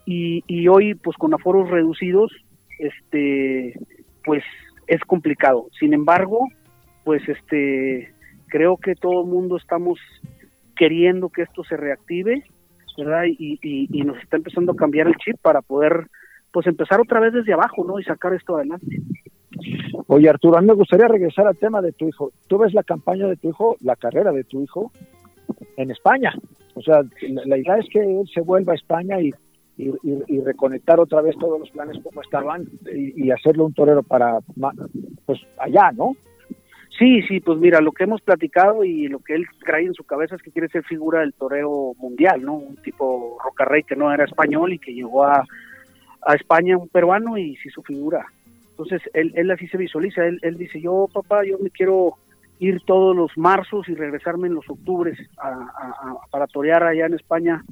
[0.06, 2.32] y, y hoy pues con aforos reducidos,
[2.78, 3.78] este,
[4.24, 4.42] pues
[4.86, 5.66] es complicado.
[5.78, 6.48] Sin embargo,
[7.04, 8.12] pues este
[8.48, 9.98] creo que todo el mundo estamos
[10.76, 12.44] queriendo que esto se reactive,
[12.96, 13.24] ¿verdad?
[13.26, 16.06] Y, y, nos está empezando a cambiar el chip para poder
[16.52, 17.98] pues empezar otra vez desde abajo, ¿no?
[17.98, 19.00] Y sacar esto adelante.
[20.06, 22.30] Oye, Arturo, a mí me gustaría regresar al tema de tu hijo.
[22.46, 24.92] ¿Tú ves la campaña de tu hijo, la carrera de tu hijo
[25.76, 26.32] en España?
[26.74, 27.02] O sea,
[27.46, 29.32] la idea es que él se vuelva a España y
[29.78, 34.38] y, reconectar otra vez todos los planes como estaban y, y, hacerlo un torero para
[35.26, 36.16] pues allá, ¿no?
[36.98, 40.04] Sí, sí, pues mira, lo que hemos platicado y lo que él trae en su
[40.04, 42.54] cabeza es que quiere ser figura del toreo mundial, ¿no?
[42.54, 45.44] Un tipo Rocarrey que no era español y que llegó a,
[46.22, 48.24] a España, un peruano, y sí su figura.
[48.70, 52.14] Entonces, él, él así se visualiza, él, dice, yo papá, yo me quiero
[52.58, 57.62] ir todos los marzos y regresarme en los octubres a, para torear allá en España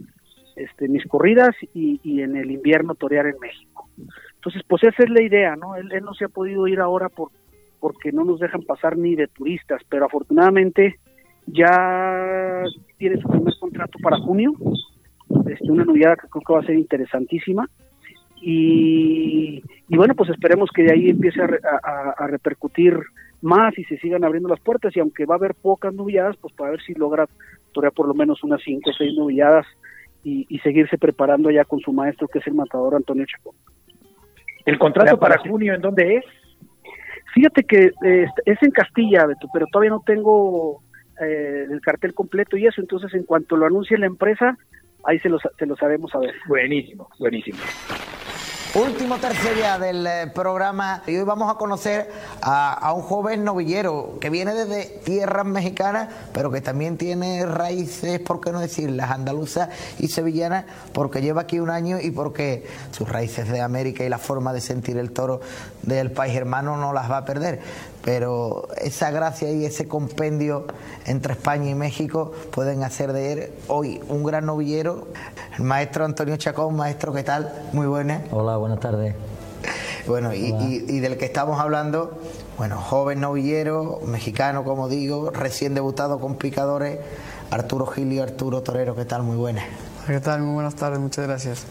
[0.56, 3.88] este, mis corridas y, y, en el invierno torear en México.
[4.34, 5.76] Entonces, pues esa es la idea, ¿no?
[5.76, 7.30] Él, él, no se ha podido ir ahora por
[7.84, 11.00] porque no nos dejan pasar ni de turistas, pero afortunadamente
[11.46, 12.62] ya
[12.96, 14.54] tiene su primer contrato para junio,
[15.46, 17.68] este, una novedad que creo que va a ser interesantísima.
[18.40, 22.98] Y, bueno, pues esperemos que de ahí empiece a, repercutir
[23.42, 26.54] más y se sigan abriendo las puertas y aunque va a haber pocas novilladas, pues
[26.54, 27.26] para ver si logra
[27.72, 29.66] torear por lo menos unas cinco o seis novilladas
[30.24, 33.54] y, y, seguirse preparando ya con su maestro, que es el matador Antonio Chacón.
[34.64, 36.24] ¿El contrato para junio en dónde es?
[37.34, 40.80] Fíjate que eh, es en Castilla, Beto, pero todavía no tengo
[41.20, 44.56] eh, el cartel completo y eso, entonces en cuanto lo anuncie la empresa,
[45.04, 46.34] ahí se los, se los haremos saber.
[46.46, 47.58] Buenísimo, buenísimo.
[48.74, 52.10] Último tercer día del eh, programa y hoy vamos a conocer
[52.42, 58.18] a, a, un joven novillero que viene desde tierras mexicanas, pero que también tiene raíces,
[58.18, 59.68] por qué no decirlas, andaluzas
[60.00, 64.18] y sevillanas, porque lleva aquí un año y porque sus raíces de América y la
[64.18, 65.40] forma de sentir el toro
[65.82, 67.60] del país hermano no las va a perder
[68.04, 70.66] pero esa gracia y ese compendio
[71.06, 75.08] entre España y México pueden hacer de él hoy un gran novillero.
[75.56, 77.50] El maestro Antonio Chacón, maestro, ¿qué tal?
[77.72, 78.22] Muy buenas.
[78.30, 79.14] Hola, buenas tardes.
[80.06, 82.18] Bueno, y, y, y, del que estamos hablando,
[82.58, 86.98] bueno, joven novillero, mexicano, como digo, recién debutado con picadores,
[87.50, 89.22] Arturo Gilio, Arturo Torero, ¿qué tal?
[89.22, 89.64] Muy buenas.
[90.06, 90.42] ¿Qué tal?
[90.42, 91.64] Muy buenas tardes, muchas gracias.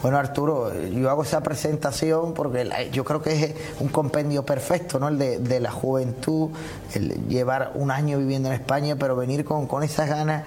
[0.00, 5.08] Bueno, Arturo, yo hago esa presentación porque yo creo que es un compendio perfecto, ¿no?
[5.08, 6.50] El de, de, la juventud,
[6.94, 10.44] el llevar un año viviendo en España, pero venir con, con esas ganas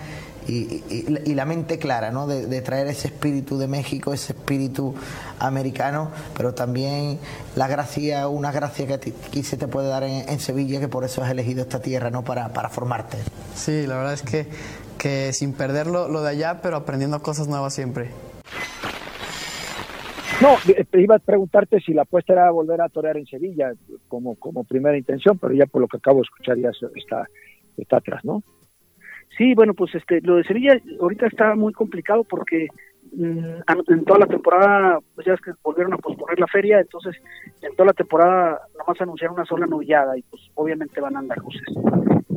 [0.48, 2.28] y, y, y, la mente clara, ¿no?
[2.28, 4.96] De, de, traer ese espíritu de México, ese espíritu
[5.40, 7.20] americano, pero también
[7.56, 11.04] la gracia, una gracia que aquí se te puede dar en, en, Sevilla, que por
[11.04, 12.24] eso has elegido esta tierra, ¿no?
[12.24, 13.18] Para, para formarte.
[13.56, 14.48] Sí, la verdad es que
[15.04, 18.08] que sin perder lo, de allá, pero aprendiendo cosas nuevas siempre.
[20.42, 20.56] No,
[20.94, 23.74] iba a preguntarte si la apuesta era volver a torear en Sevilla
[24.08, 27.28] como, como primera intención, pero ya por lo que acabo de escuchar ya está,
[27.76, 28.44] está atrás, ¿no?
[29.38, 32.68] Sí, bueno, pues este, lo de Sevilla ahorita está muy complicado porque
[33.12, 37.16] mmm, en toda la temporada, pues ya es que volvieron a posponer la feria, entonces
[37.62, 41.40] en toda la temporada nomás anunciaron una sola novillada y pues obviamente van a andar
[41.40, 41.62] luces.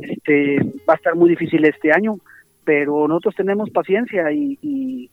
[0.01, 2.19] Este, va a estar muy difícil este año,
[2.67, 5.09] pero nosotros tenemos paciencia y,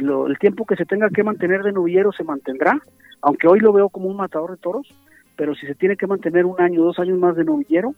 [0.00, 2.82] lo, el tiempo que se tenga que mantener de novillero se mantendrá,
[3.22, 4.92] aunque hoy lo veo como un matador de toros,
[5.36, 7.94] pero si se tiene que mantener un año, dos años más de novillero,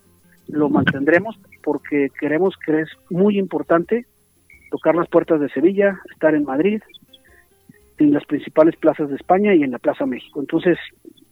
[0.48, 4.04] lo mantendremos porque queremos que es muy importante
[4.70, 6.82] tocar las puertas de Sevilla, estar en Madrid,
[7.96, 10.40] en las principales plazas de España y en la Plaza México.
[10.40, 10.76] Entonces,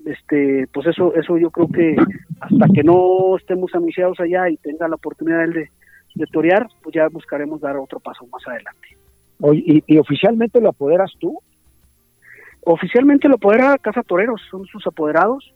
[0.07, 1.97] este, pues eso, eso yo creo que
[2.41, 5.69] hasta que no estemos anunciados allá y tenga la oportunidad de,
[6.15, 8.97] de torear, pues ya buscaremos dar otro paso más adelante.
[9.55, 11.41] ¿y, ¿y, oficialmente lo apoderas tú?
[12.63, 15.53] Oficialmente lo apodera Casa Toreros, son sus apoderados.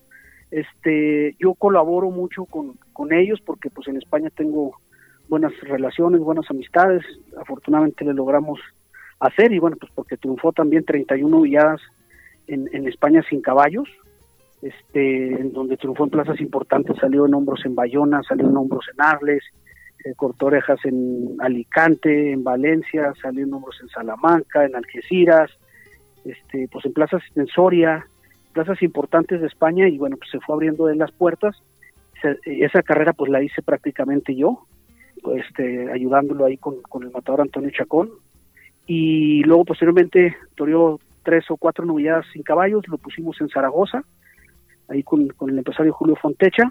[0.50, 4.76] Este, yo colaboro mucho con, con ellos porque pues en España tengo
[5.28, 7.02] buenas relaciones, buenas amistades,
[7.40, 8.60] afortunadamente le logramos
[9.20, 11.80] hacer y bueno, pues porque triunfó también 31 villadas
[12.46, 13.88] en, en España sin caballos,
[14.62, 18.86] este, en donde triunfó en plazas importantes, salió en hombros en Bayona, salió en hombros
[18.92, 19.42] en Arles,
[20.04, 25.50] eh, cortó orejas en Alicante, en Valencia, salió en hombros en Salamanca, en Algeciras,
[26.26, 28.06] este, pues en plazas en Soria,
[28.52, 31.56] plazas importantes de España y bueno, pues se fue abriendo de las puertas.
[32.44, 34.66] esa carrera pues la hice prácticamente yo,
[35.36, 38.10] este, ayudándolo ahí con, el matador Antonio Chacón.
[38.86, 44.04] Y luego posteriormente toreó tres o cuatro novedades sin caballos, lo pusimos en Zaragoza,
[44.88, 46.70] ahí con el empresario Julio Fontecha,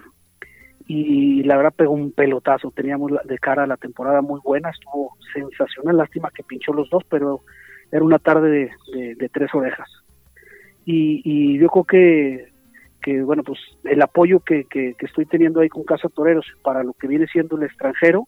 [0.86, 5.16] y la verdad pegó un pelotazo, teníamos de cara a la temporada muy buena, estuvo
[5.32, 7.40] sensacional, lástima que pinchó los dos, pero
[7.90, 9.88] era una tarde de, tres orejas.
[10.84, 12.48] Y, yo creo que,
[13.00, 16.92] que, bueno, pues el apoyo que, que, estoy teniendo ahí con Casa Toreros para lo
[16.92, 18.26] que viene siendo el extranjero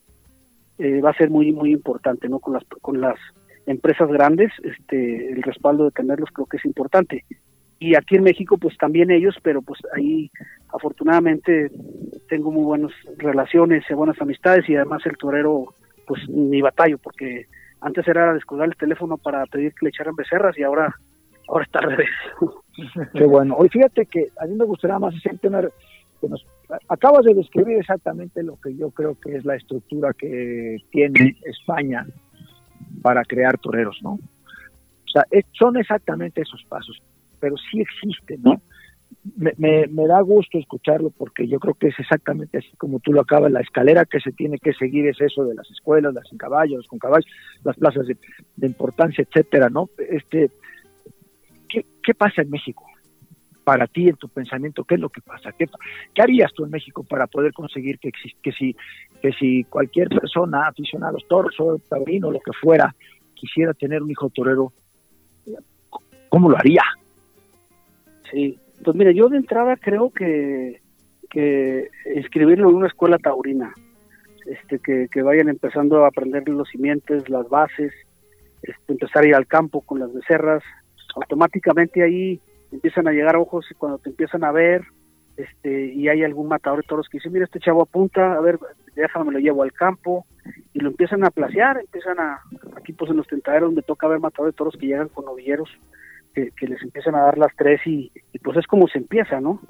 [0.79, 2.39] eh, va a ser muy, muy importante, ¿no?
[2.39, 3.19] Con las, con las
[3.67, 7.25] empresas grandes, este, el respaldo de tenerlos creo que es importante.
[7.79, 10.31] Y aquí en México, pues también ellos, pero pues ahí
[10.73, 11.71] afortunadamente
[12.29, 15.75] tengo muy buenas relaciones, buenas amistades y además el torero,
[16.07, 17.47] pues ni batallo, porque
[17.81, 20.95] antes era descolgar el teléfono para pedir que le echaran becerras y ahora
[21.49, 22.11] ahora está al revés.
[23.13, 23.57] Qué bueno.
[23.57, 25.63] Hoy fíjate que a mí me gustaría más hacerte una...
[26.21, 26.47] Que nos,
[26.89, 32.07] acabas de describir exactamente lo que yo creo que es la estructura que tiene España
[33.03, 34.13] para crear toreros, ¿no?
[34.13, 37.03] O sea, son exactamente esos pasos,
[37.41, 38.61] pero sí existen, ¿no?
[39.37, 43.21] Me, me, da gusto escucharlo porque yo creo que es exactamente así como tú lo
[43.21, 46.39] acabas, la escalera que se tiene que seguir es eso de las escuelas, las sin
[46.39, 47.27] caballos, con caballos,
[47.65, 49.91] las plazas de, importancia, etcétera, ¿no?
[49.99, 50.51] Este,
[51.69, 52.85] ¿qué, ¿Qué pasa en México?
[53.65, 55.51] Para ti, en tu pensamiento, ¿qué es lo que pasa?
[55.53, 55.69] ¿Qué,
[56.21, 58.77] harías tú en México para poder conseguir que, que, si,
[59.21, 62.95] que si cualquier persona, aficionado a los toros o taurino, lo que fuera,
[63.35, 64.73] quisiera tener un hijo torero,
[66.29, 66.83] ¿cómo lo haría?
[68.31, 70.81] Sí, pues mira, yo de entrada creo que,
[71.31, 73.73] que inscribirlo en una escuela taurina,
[74.47, 77.93] este, que, vayan empezando a aprender los cimientos, las bases,
[78.63, 80.63] este, empezar a ir al campo con las becerras,
[81.15, 84.83] automáticamente ahí empiezan a llegar ojos y cuando te empiezan a ver,
[85.37, 88.59] este, y hay algún matador de toros que dice, mira, este chavo apunta, a ver,
[88.95, 90.27] déjame, me lo llevo al campo,
[90.73, 92.41] y lo empiezan a placear, empiezan a,
[92.77, 95.71] aquí pues en los tentaderos me toca ver matadores de toros que llegan con novilleros,
[96.57, 98.11] que, les empiezan a dar las tres y,
[98.43, 99.61] pues es como se empieza, ¿no?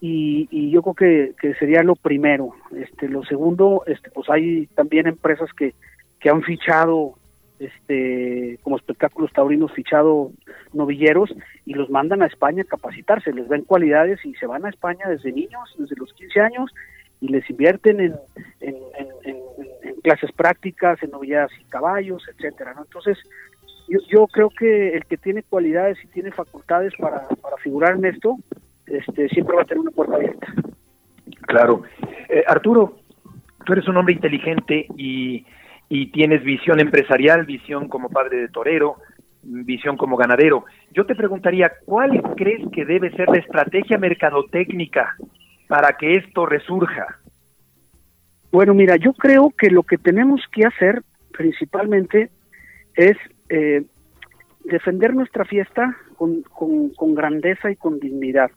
[0.00, 2.52] Y, yo creo que, sería lo primero.
[2.76, 5.74] Este, lo segundo, este, pues hay también empresas que,
[6.20, 7.14] que han fichado
[7.58, 10.30] este como espectáculos taurinos fichado
[10.74, 14.68] novilleros y los mandan a España a capacitarse, les ven cualidades y se van a
[14.68, 16.70] España desde niños, desde los 15 años
[17.22, 18.14] y les invierten en,
[18.60, 18.76] en,
[20.02, 22.82] clases prácticas, en novilladas y caballos, etcétera, ¿no?
[22.82, 23.18] Entonces,
[23.88, 28.04] yo, yo creo que el que tiene cualidades y tiene facultades para, para figurar en
[28.04, 28.36] esto,
[28.86, 30.46] este, siempre va a tener una puerta abierta.
[31.42, 31.82] Claro.
[32.28, 32.98] Eh, Arturo,
[33.64, 35.44] tú eres un hombre inteligente y,
[35.88, 38.96] y tienes visión empresarial, visión como padre de torero,
[39.42, 40.64] visión como ganadero.
[40.92, 45.16] Yo te preguntaría, ¿cuál crees que debe ser la estrategia mercadotécnica
[45.68, 47.18] para que esto resurja?
[48.50, 52.30] Bueno, mira, yo creo que lo que tenemos que hacer principalmente
[52.94, 53.16] es
[53.48, 53.84] eh,
[54.64, 58.50] defender nuestra fiesta con, grandeza y con dignidad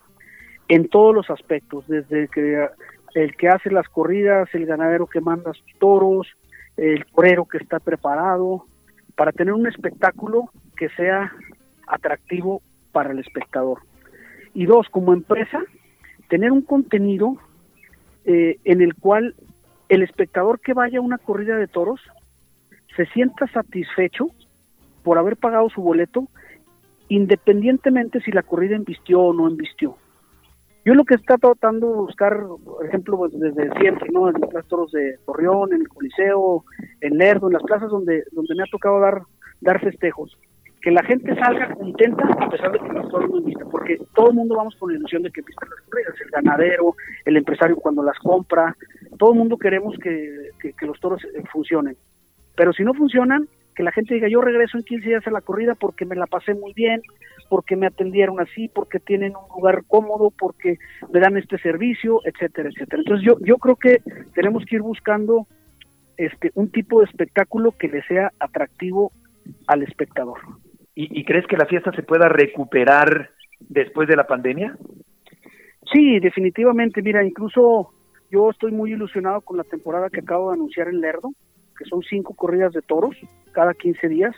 [0.68, 2.68] en todos los aspectos, desde que
[3.16, 6.28] el que hace las corridas, el ganadero que manda sus toros,
[6.78, 8.66] el torero que está preparado,
[9.16, 11.34] para tener un espectáculo que sea
[11.88, 13.80] atractivo para el espectador.
[14.54, 15.60] Y dos, como empresa,
[16.30, 17.38] tener un contenido
[18.26, 19.36] eh, en el cual
[19.90, 22.00] el espectador que vaya a una corrida de toros
[22.96, 24.30] se sienta satisfecho
[25.10, 26.28] por haber pagado su boleto,
[27.08, 29.98] independientemente si la corrida embistió o no embistió.
[30.86, 34.30] Yo lo que está tratando de buscar, por ejemplo, pues, desde siempre, ¿no?
[34.30, 36.64] En los toros de Torreón, en el Coliseo,
[37.02, 39.24] en Lerdo, en las plazas donde, donde me ha tocado dar,
[39.62, 40.38] dar festejos,
[40.80, 44.30] que la gente salga contenta a pesar de que los toros no empistan, porque todo
[44.30, 46.96] el mundo vamos con la ilusión de que empistan las corridas, el ganadero,
[47.26, 48.78] el empresario cuando las compra,
[49.18, 51.98] todo el mundo queremos que, que los toros eh, funcionen.
[52.56, 53.48] Pero si no funcionan,
[53.80, 56.28] que la gente diga, yo regreso en 15 días a la corrida porque me la
[56.28, 57.02] pasé muy bien,
[57.48, 60.80] porque me atendieron así, porque tienen un lugar cómodo, porque
[61.14, 63.02] me dan este servicio, etcétera, etcétera.
[63.04, 64.02] Entonces yo, yo creo que
[64.36, 65.48] tenemos que ir buscando
[66.18, 69.14] este un tipo de espectáculo que le sea atractivo
[69.66, 70.40] al espectador.
[70.94, 73.30] ¿Y, crees que la fiesta se pueda recuperar
[73.62, 74.76] después de la pandemia?
[75.94, 77.02] Sí, definitivamente.
[77.02, 77.94] Mira, incluso
[78.30, 81.32] yo estoy muy ilusionado con la temporada que acabo de anunciar en Lerdo
[81.80, 83.16] que son cinco corridas de toros
[83.54, 84.36] cada 15 días.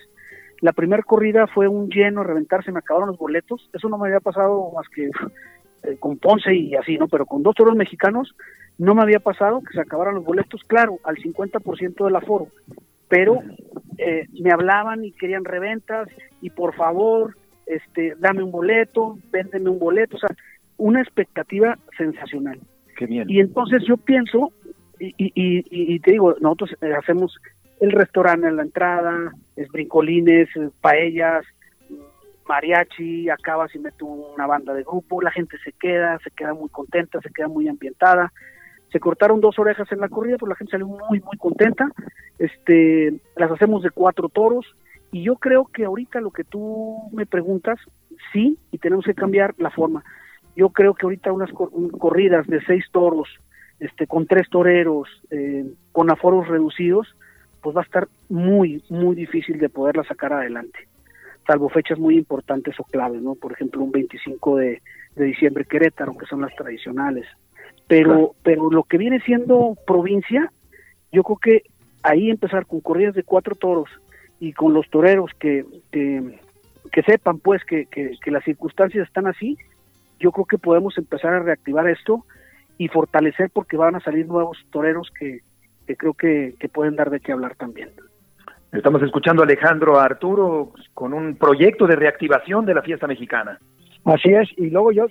[0.62, 3.68] La primera corrida fue un lleno, reventarse, me acabaron los boletos.
[3.74, 5.10] Eso no me había pasado más que
[5.84, 7.08] eh, con Ponce y así, ¿no?
[7.08, 8.36] Pero con dos toros mexicanos
[8.78, 12.48] no me había pasado que se acabaran los boletos, claro, al 50% del aforo.
[13.10, 13.40] Pero
[13.98, 16.08] eh, me hablaban y querían reventas
[16.42, 17.36] y por favor,
[17.66, 20.30] este, dame un boleto, véndeme un boleto, o sea,
[20.78, 22.60] una expectativa sensacional.
[22.96, 23.30] Qué bien.
[23.30, 24.52] Y entonces yo pienso,
[25.08, 27.38] y, y, y, te digo, nosotros eh, hacemos
[27.80, 31.44] el restaurante en la entrada, es brincolines, eh, paellas,
[32.48, 36.70] mariachi, acabas y meto una banda de grupo, la gente se queda, se queda muy
[36.70, 38.32] contenta, se queda muy ambientada.
[38.92, 41.88] Se cortaron dos orejas en la corrida, pues la gente salió muy, muy contenta.
[42.40, 44.66] Este, las hacemos de cuatro toros
[45.14, 47.80] y yo creo que ahorita lo que tú me preguntas,
[48.34, 50.04] sí, y tenemos que cambiar la forma.
[50.58, 53.30] Yo creo que ahorita unas cor- corridas de seis toros,
[53.82, 57.14] este, con tres toreros, eh, con aforos reducidos,
[57.62, 60.88] pues va a estar muy, muy difícil de poderla sacar adelante
[61.46, 63.36] salvo fechas muy importantes o claves, ¿no?
[63.36, 64.82] Por ejemplo, un 25 de,
[65.16, 67.26] de diciembre Querétaro, que son las tradicionales.
[67.88, 70.50] Pero, pero lo que viene siendo provincia,
[71.12, 71.64] yo creo que
[72.04, 73.90] ahí empezar con corridas de cuatro toros
[74.40, 76.40] y con los toreros que, que,
[76.92, 79.58] que sepan pues que, que, que las circunstancias están así,
[80.20, 82.26] yo creo que podemos empezar a reactivar esto
[82.78, 85.40] y fortalecer porque van a salir nuevos toreros que,
[85.88, 87.90] que creo que, que pueden dar de qué hablar también.
[88.72, 93.60] Estamos escuchando a Alejandro Arturo con un proyecto de reactivación de la fiesta mexicana.
[94.06, 95.06] Así es, y luego yo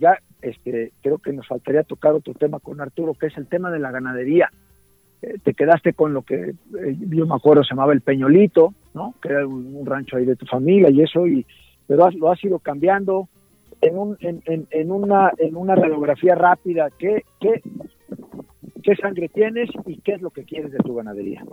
[0.00, 3.70] ya este, creo que nos faltaría tocar otro tema con Arturo, que es el tema
[3.70, 4.50] de la ganadería.
[5.20, 6.34] Eh, te quedaste con lo que
[6.80, 9.14] eh, yo me acuerdo se llamaba el Peñolito, ¿no?
[9.22, 11.46] Que era un, un rancho ahí de tu familia y eso, y
[11.86, 13.28] pero has- lo has ido cambiando
[13.82, 16.88] en, un, en, en, en una en una radiografía rápida.
[16.98, 17.60] ¿qué, qué,
[18.82, 21.44] ¿Qué sangre tienes y qué es lo que quieres de tu ganadería?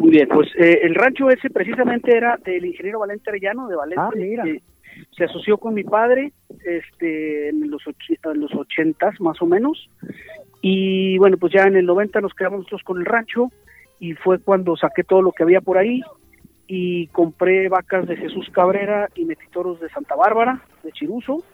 [0.00, 4.02] Muy bien, pues eh, el rancho ese precisamente era del ingeniero Valente Arellano de Valente.
[4.02, 4.44] Ah, mira.
[5.16, 6.32] se asoció con mi padre
[6.64, 9.88] este, en los, en los ochentas más o menos.
[10.60, 13.50] Y bueno, pues ya en el 90 nos quedamos nosotros con el rancho
[14.00, 16.02] y fue cuando saqué todo lo que había por ahí
[16.66, 21.44] y compré vacas de Jesús Cabrera y metí toros de Santa Bárbara, de Chiruso,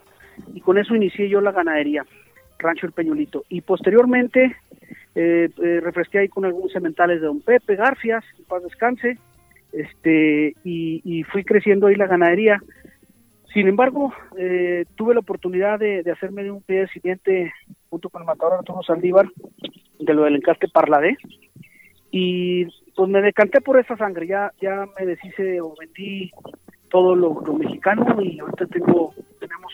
[0.55, 2.05] y con eso inicié yo la ganadería,
[2.59, 3.45] Rancho El Peñolito.
[3.49, 4.57] Y posteriormente
[5.15, 9.19] eh, eh, refresqué ahí con algunos sementales de Don Pepe, Garfias, en paz descanse,
[9.73, 12.61] este, y, fui creciendo ahí la ganadería.
[13.53, 17.53] Sin embargo, eh, tuve la oportunidad de, hacerme un pie de siguiente
[17.89, 19.29] junto con el matador Arturo Saldívar
[19.99, 21.17] de lo del encaste Parladé
[22.11, 22.67] y
[23.01, 26.31] pues me decanté por esa sangre, ya ya me deshice o vendí
[26.91, 29.73] todo lo, lo mexicano y ahorita tengo tenemos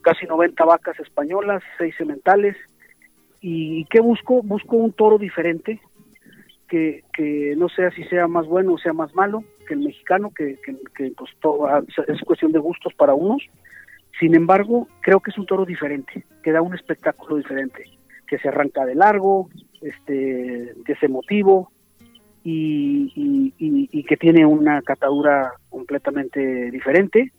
[0.00, 2.56] casi 90 vacas españolas, seis sementales
[3.40, 4.44] y ¿qué busco?
[4.44, 5.80] Busco un toro diferente
[6.68, 10.30] que, que no sé si sea más bueno o sea más malo que el mexicano,
[10.30, 10.56] que,
[10.94, 13.42] que, pues todo, ah, es cuestión de gustos para unos.
[14.20, 17.90] Sin embargo, creo que es un toro diferente, que da un espectáculo diferente,
[18.28, 19.50] que se arranca de largo,
[19.82, 21.72] este, que es emotivo
[22.48, 23.52] y,
[23.90, 27.32] y, que tiene una catadura completamente diferente.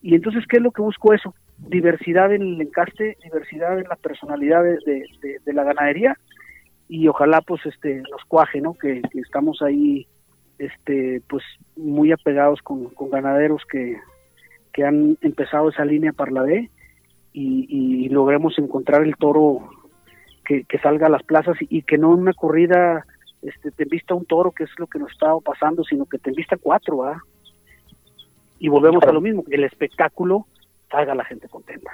[0.00, 1.34] Y entonces, ¿qué es lo que busco eso?
[1.58, 4.78] Diversidad en el encaste, diversidad en la personalidad de,
[5.44, 6.16] de- la ganadería
[6.88, 8.74] y ojalá pues este nos cuaje, ¿no?
[8.74, 10.06] Que, estamos ahí
[10.58, 11.42] este pues
[11.76, 13.96] muy apegados con, con ganaderos que,
[14.72, 16.70] que han empezado esa línea para la B
[17.32, 19.68] y, logremos encontrar el toro
[20.44, 23.04] que, que salga a las plazas y, que no una corrida
[23.44, 26.30] este, te vista un toro, que es lo que nos estaba pasando, sino que te
[26.30, 27.20] vista cuatro, ¿ah?
[28.58, 30.46] Y volvemos a lo mismo, que el espectáculo
[30.90, 31.90] salga la gente contenta.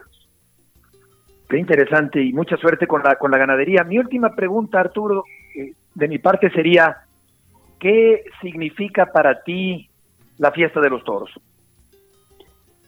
[1.48, 3.82] Qué interesante y mucha suerte con la, con la ganadería.
[3.82, 5.24] Mi última pregunta, Arturo,
[5.56, 6.98] eh, de mi parte sería,
[7.80, 9.90] ¿qué significa para ti
[10.38, 11.32] la fiesta de los toros?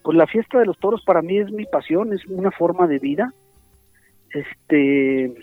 [0.05, 3.01] Pues la fiesta de los toros para mí es mi pasión, es una forma de
[3.01, 3.33] vida.
[4.31, 5.35] Este,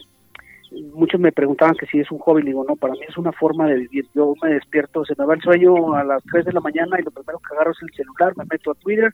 [0.94, 3.68] muchos me preguntaban que si es un hobby, digo, no, para mí es una forma
[3.68, 4.06] de vivir.
[4.14, 7.04] Yo me despierto, se me va el sueño a las 3 de la mañana y
[7.04, 9.14] lo primero que agarro es el celular, me meto a Twitter,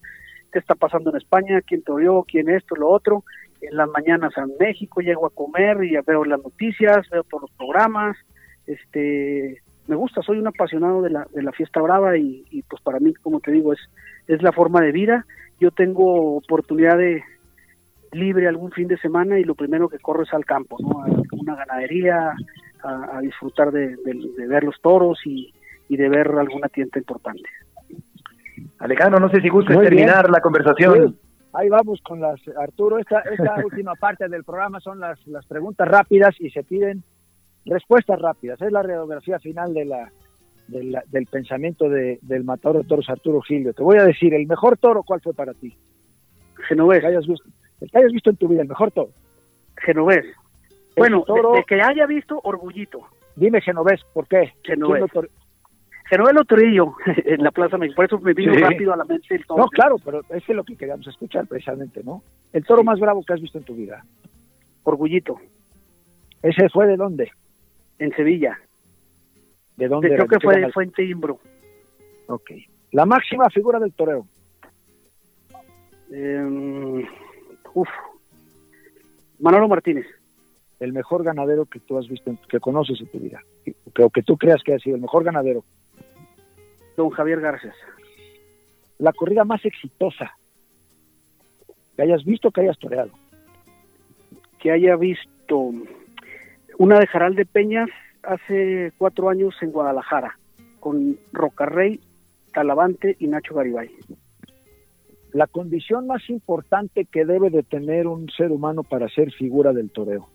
[0.51, 3.23] qué está pasando en España, quién toreó, quién esto, lo otro.
[3.61, 7.43] En las mañanas a México llego a comer y ya veo las noticias, veo todos
[7.43, 8.17] los programas.
[8.67, 12.81] Este, me gusta, soy un apasionado de la, de la fiesta brava y, y pues
[12.81, 13.79] para mí, como te digo, es,
[14.27, 15.25] es la forma de vida.
[15.59, 17.23] Yo tengo oportunidad de
[18.15, 21.01] libre algún fin de semana y lo primero que corro es al campo, ¿no?
[21.03, 22.33] A una ganadería,
[22.83, 25.53] a, a disfrutar de, de- de ver los toros y,
[25.89, 27.43] y de ver alguna tienda importante.
[28.79, 29.49] Alejandro, no sé si
[29.79, 29.89] bien.
[29.89, 31.11] terminar la conversación.
[31.13, 31.19] Sí,
[31.53, 35.87] ahí vamos con las, Arturo, esta, esta última parte del programa son las, las preguntas
[35.87, 37.03] rápidas y se piden
[37.65, 38.61] respuestas rápidas.
[38.61, 40.11] Es la radiografía final de la,
[40.67, 43.73] de la- del pensamiento de, del matador de toros Arturo Gilio.
[43.73, 45.73] Te voy a decir, el mejor toro, ¿cuál fue para ti?
[46.67, 47.47] Genovés, Que hayas visto,
[47.81, 49.09] el que hayas visto en tu vida, el mejor toro.
[49.77, 50.25] Genovés.
[50.95, 53.01] Bueno, toro- de, de que haya visto, orgullito.
[53.35, 54.53] Dime Genovés, ¿por qué?
[54.63, 55.03] Genovés.
[55.11, 56.93] ¿Quién lo tor- Trillo,
[57.25, 57.95] en la Plaza México.
[57.97, 58.59] Por eso me vino Sí.
[58.61, 59.63] rápido a la mente el toro.
[59.63, 62.21] No, claro, pero ese es lo que queríamos escuchar precisamente, ¿no?
[62.53, 64.05] El toro más bravo que has visto en tu vida.
[64.83, 65.37] Orgullito,
[66.43, 67.31] ¿Ese fue de dónde?
[67.97, 68.59] en Sevilla.
[69.77, 70.09] ¿De dónde?
[70.09, 71.39] Creo que ¿De qué fue de Fuente Imbro.
[72.27, 72.51] Ok.
[72.91, 74.25] La máxima figura del toreo.
[76.11, 77.05] Eh,
[77.75, 77.89] uf.
[79.39, 80.07] Manolo Martínez.
[80.79, 83.41] El mejor ganadero que tú has visto, que conoces en tu vida.
[84.01, 85.63] O que tú creas que ha sido el mejor ganadero.
[86.97, 87.75] Don Javier Garces.
[88.97, 90.35] La corrida más exitosa
[91.95, 93.11] que hayas visto, que hayas toreado.
[94.59, 95.71] Que haya visto
[96.77, 97.89] una de Jaral de Peñas
[98.23, 100.37] hace cuatro años en Guadalajara,
[100.79, 101.99] con Rocarrey,
[102.53, 103.91] Talavante y Nacho Garibay.
[105.35, 109.89] La condición más importante que debe de tener un ser humano para ser figura del
[109.91, 110.29] toreo.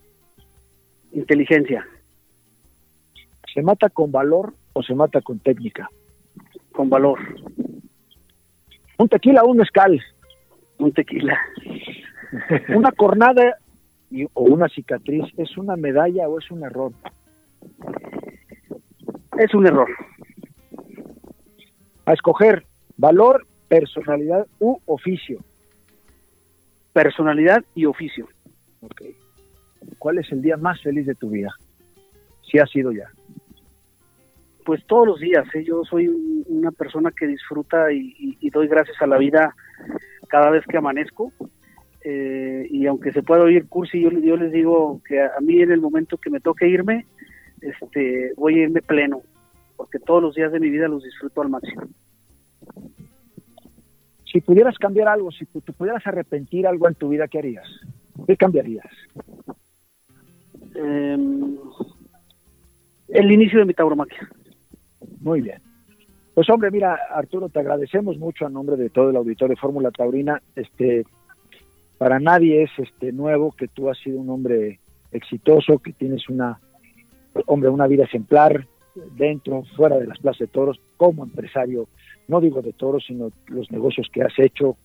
[1.13, 1.87] Inteligencia,
[3.55, 5.89] ¿Se mata con valor o se mata con técnica?
[6.73, 7.19] con valor,
[8.99, 9.99] Un tequila o un mezcal.
[10.79, 11.39] un tequila.
[12.77, 13.57] Una cornada
[14.11, 16.93] y- o una cicatriz, ¿es una medalla o es un error?
[19.39, 19.89] Es un error.
[22.05, 22.65] A escoger
[22.99, 25.39] valor, personalidad u oficio.
[26.93, 28.29] Personalidad y oficio.
[28.83, 29.03] Ok.
[29.99, 31.55] ¿Cuál es el día más feliz de tu vida?
[32.43, 33.09] Si ha sido ya.
[34.67, 35.65] Pues todos los días, ¿eh?
[35.65, 39.55] yo soy un- una persona que disfruta y, doy gracias a la vida
[40.29, 41.33] cada vez que amanezco.
[42.03, 45.61] Eh, y aunque se pueda oír cursi, yo, yo les digo que a, a mí
[45.63, 47.07] en el momento que me toque irme,
[47.61, 49.23] este, voy a irme pleno,
[49.77, 51.83] porque todos los días de mi vida los disfruto al máximo.
[54.31, 57.67] Si pudieras cambiar algo, si tú, pudieras arrepentir algo en tu vida, ¿qué harías?
[58.27, 58.87] ¿Qué cambiarías?
[60.75, 61.19] Eh,
[63.09, 64.29] el inicio de mi tauromaquia.
[65.21, 65.61] Muy bien.
[66.35, 69.91] Pues hombre, mira, Arturo, te agradecemos mucho a nombre de todo el auditorio de Fórmula
[69.91, 70.41] Taurina.
[70.55, 71.05] Este,
[71.99, 74.79] para nadie es este nuevo que tú has sido un hombre
[75.11, 76.61] exitoso, que tienes una
[77.47, 78.67] hombre una vida ejemplar
[79.17, 81.89] dentro, fuera de las plazas de toros, como empresario,
[82.29, 84.77] no digo de toros, sino los negocios que has hecho,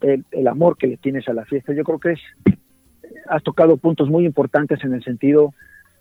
[0.00, 1.72] el, amor que le tienes a la fiesta.
[1.72, 2.20] Yo creo que es
[3.28, 5.52] has tocado puntos muy importantes en el sentido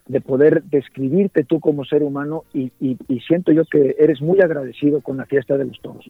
[0.07, 5.01] de poder describirte tú como ser humano y- y siento yo que eres muy agradecido
[5.01, 6.09] con la fiesta de los toros,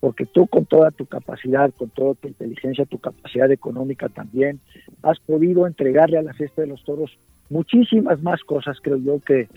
[0.00, 4.60] porque tú con toda tu capacidad, con toda tu inteligencia, tu capacidad económica también,
[5.02, 7.16] has podido entregarle a la fiesta de los toros
[7.50, 9.48] muchísimas más cosas, creo yo, que,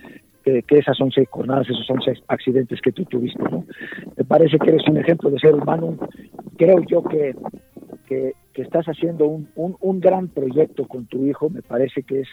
[0.49, 3.43] que, que esas 11 jornadas, esos 11 accidentes que tú tuviste.
[3.43, 3.65] ¿no?
[4.17, 5.97] Me parece que eres un ejemplo de ser humano,
[6.57, 7.35] creo yo que,
[8.07, 12.21] que, que estás haciendo un, un, un gran proyecto con tu hijo, me parece que
[12.21, 12.27] es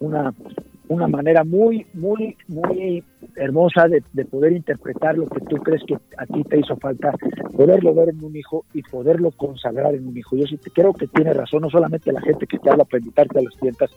[0.00, 0.34] una,
[0.88, 3.02] una manera muy, muy, muy
[3.36, 7.12] hermosa de, de poder interpretar lo que tú crees que a ti te hizo falta,
[7.56, 10.36] poderlo ver en un hijo y poderlo consagrar en un hijo.
[10.36, 12.98] Yo sí te- creo que tiene razón, no solamente la gente que te habla para
[13.00, 13.90] invitarte a las fiestas,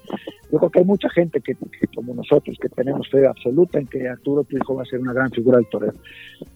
[0.52, 3.88] yo creo que hay mucha gente que, que como nosotros, que tenemos fe absoluta en
[3.88, 5.94] que Arturo, tu hijo, va a ser una gran figura del toreo.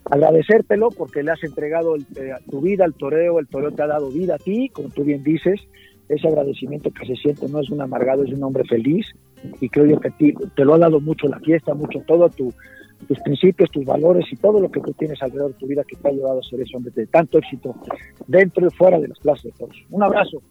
[0.10, 3.88] Agradecértelo porque le has entregado el- eh, tu vida al toreo, el toreo te ha
[3.88, 5.60] dado vida a ti, como tú bien dices,
[6.10, 9.06] ese agradecimiento que se siente no es un amargado, es un hombre feliz
[9.62, 12.30] y creo yo que a ti te lo ha dado mucho la fiesta, mucho todo
[12.30, 12.54] tu,
[13.08, 15.96] tus principios, tus valores y todo lo que tú tienes alrededor de tu vida que
[15.98, 17.76] te ha llevado a ser ese hombre de tanto éxito
[18.28, 19.76] dentro y fuera de las plazas de toros.
[19.90, 20.42] Un abrazo.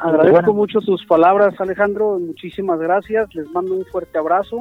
[0.00, 2.18] Agradezco mucho tus palabras, Alejandro.
[2.18, 3.34] Muchísimas gracias.
[3.34, 4.58] Les mando un fuerte abrazo.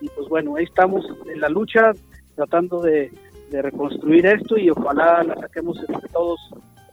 [0.00, 1.92] Y pues bueno, ahí estamos en la lucha,
[2.34, 3.10] tratando de,
[3.50, 6.40] de reconstruir esto y ojalá la saquemos entre todos,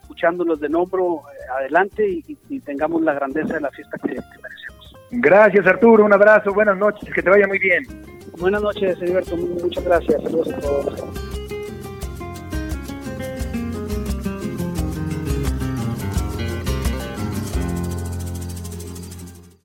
[0.01, 4.10] escuchándolos de nombro eh, adelante y, y- y tengamos la grandeza de la fiesta que,
[4.10, 4.59] que merecemos.
[5.12, 7.84] Gracias Arturo, un abrazo, buenas noches, que te vaya muy bien.
[8.39, 9.36] Buenas noches, Heriberto.
[9.36, 10.24] Muchas gracias.
[10.24, 11.59] Saludos a todos.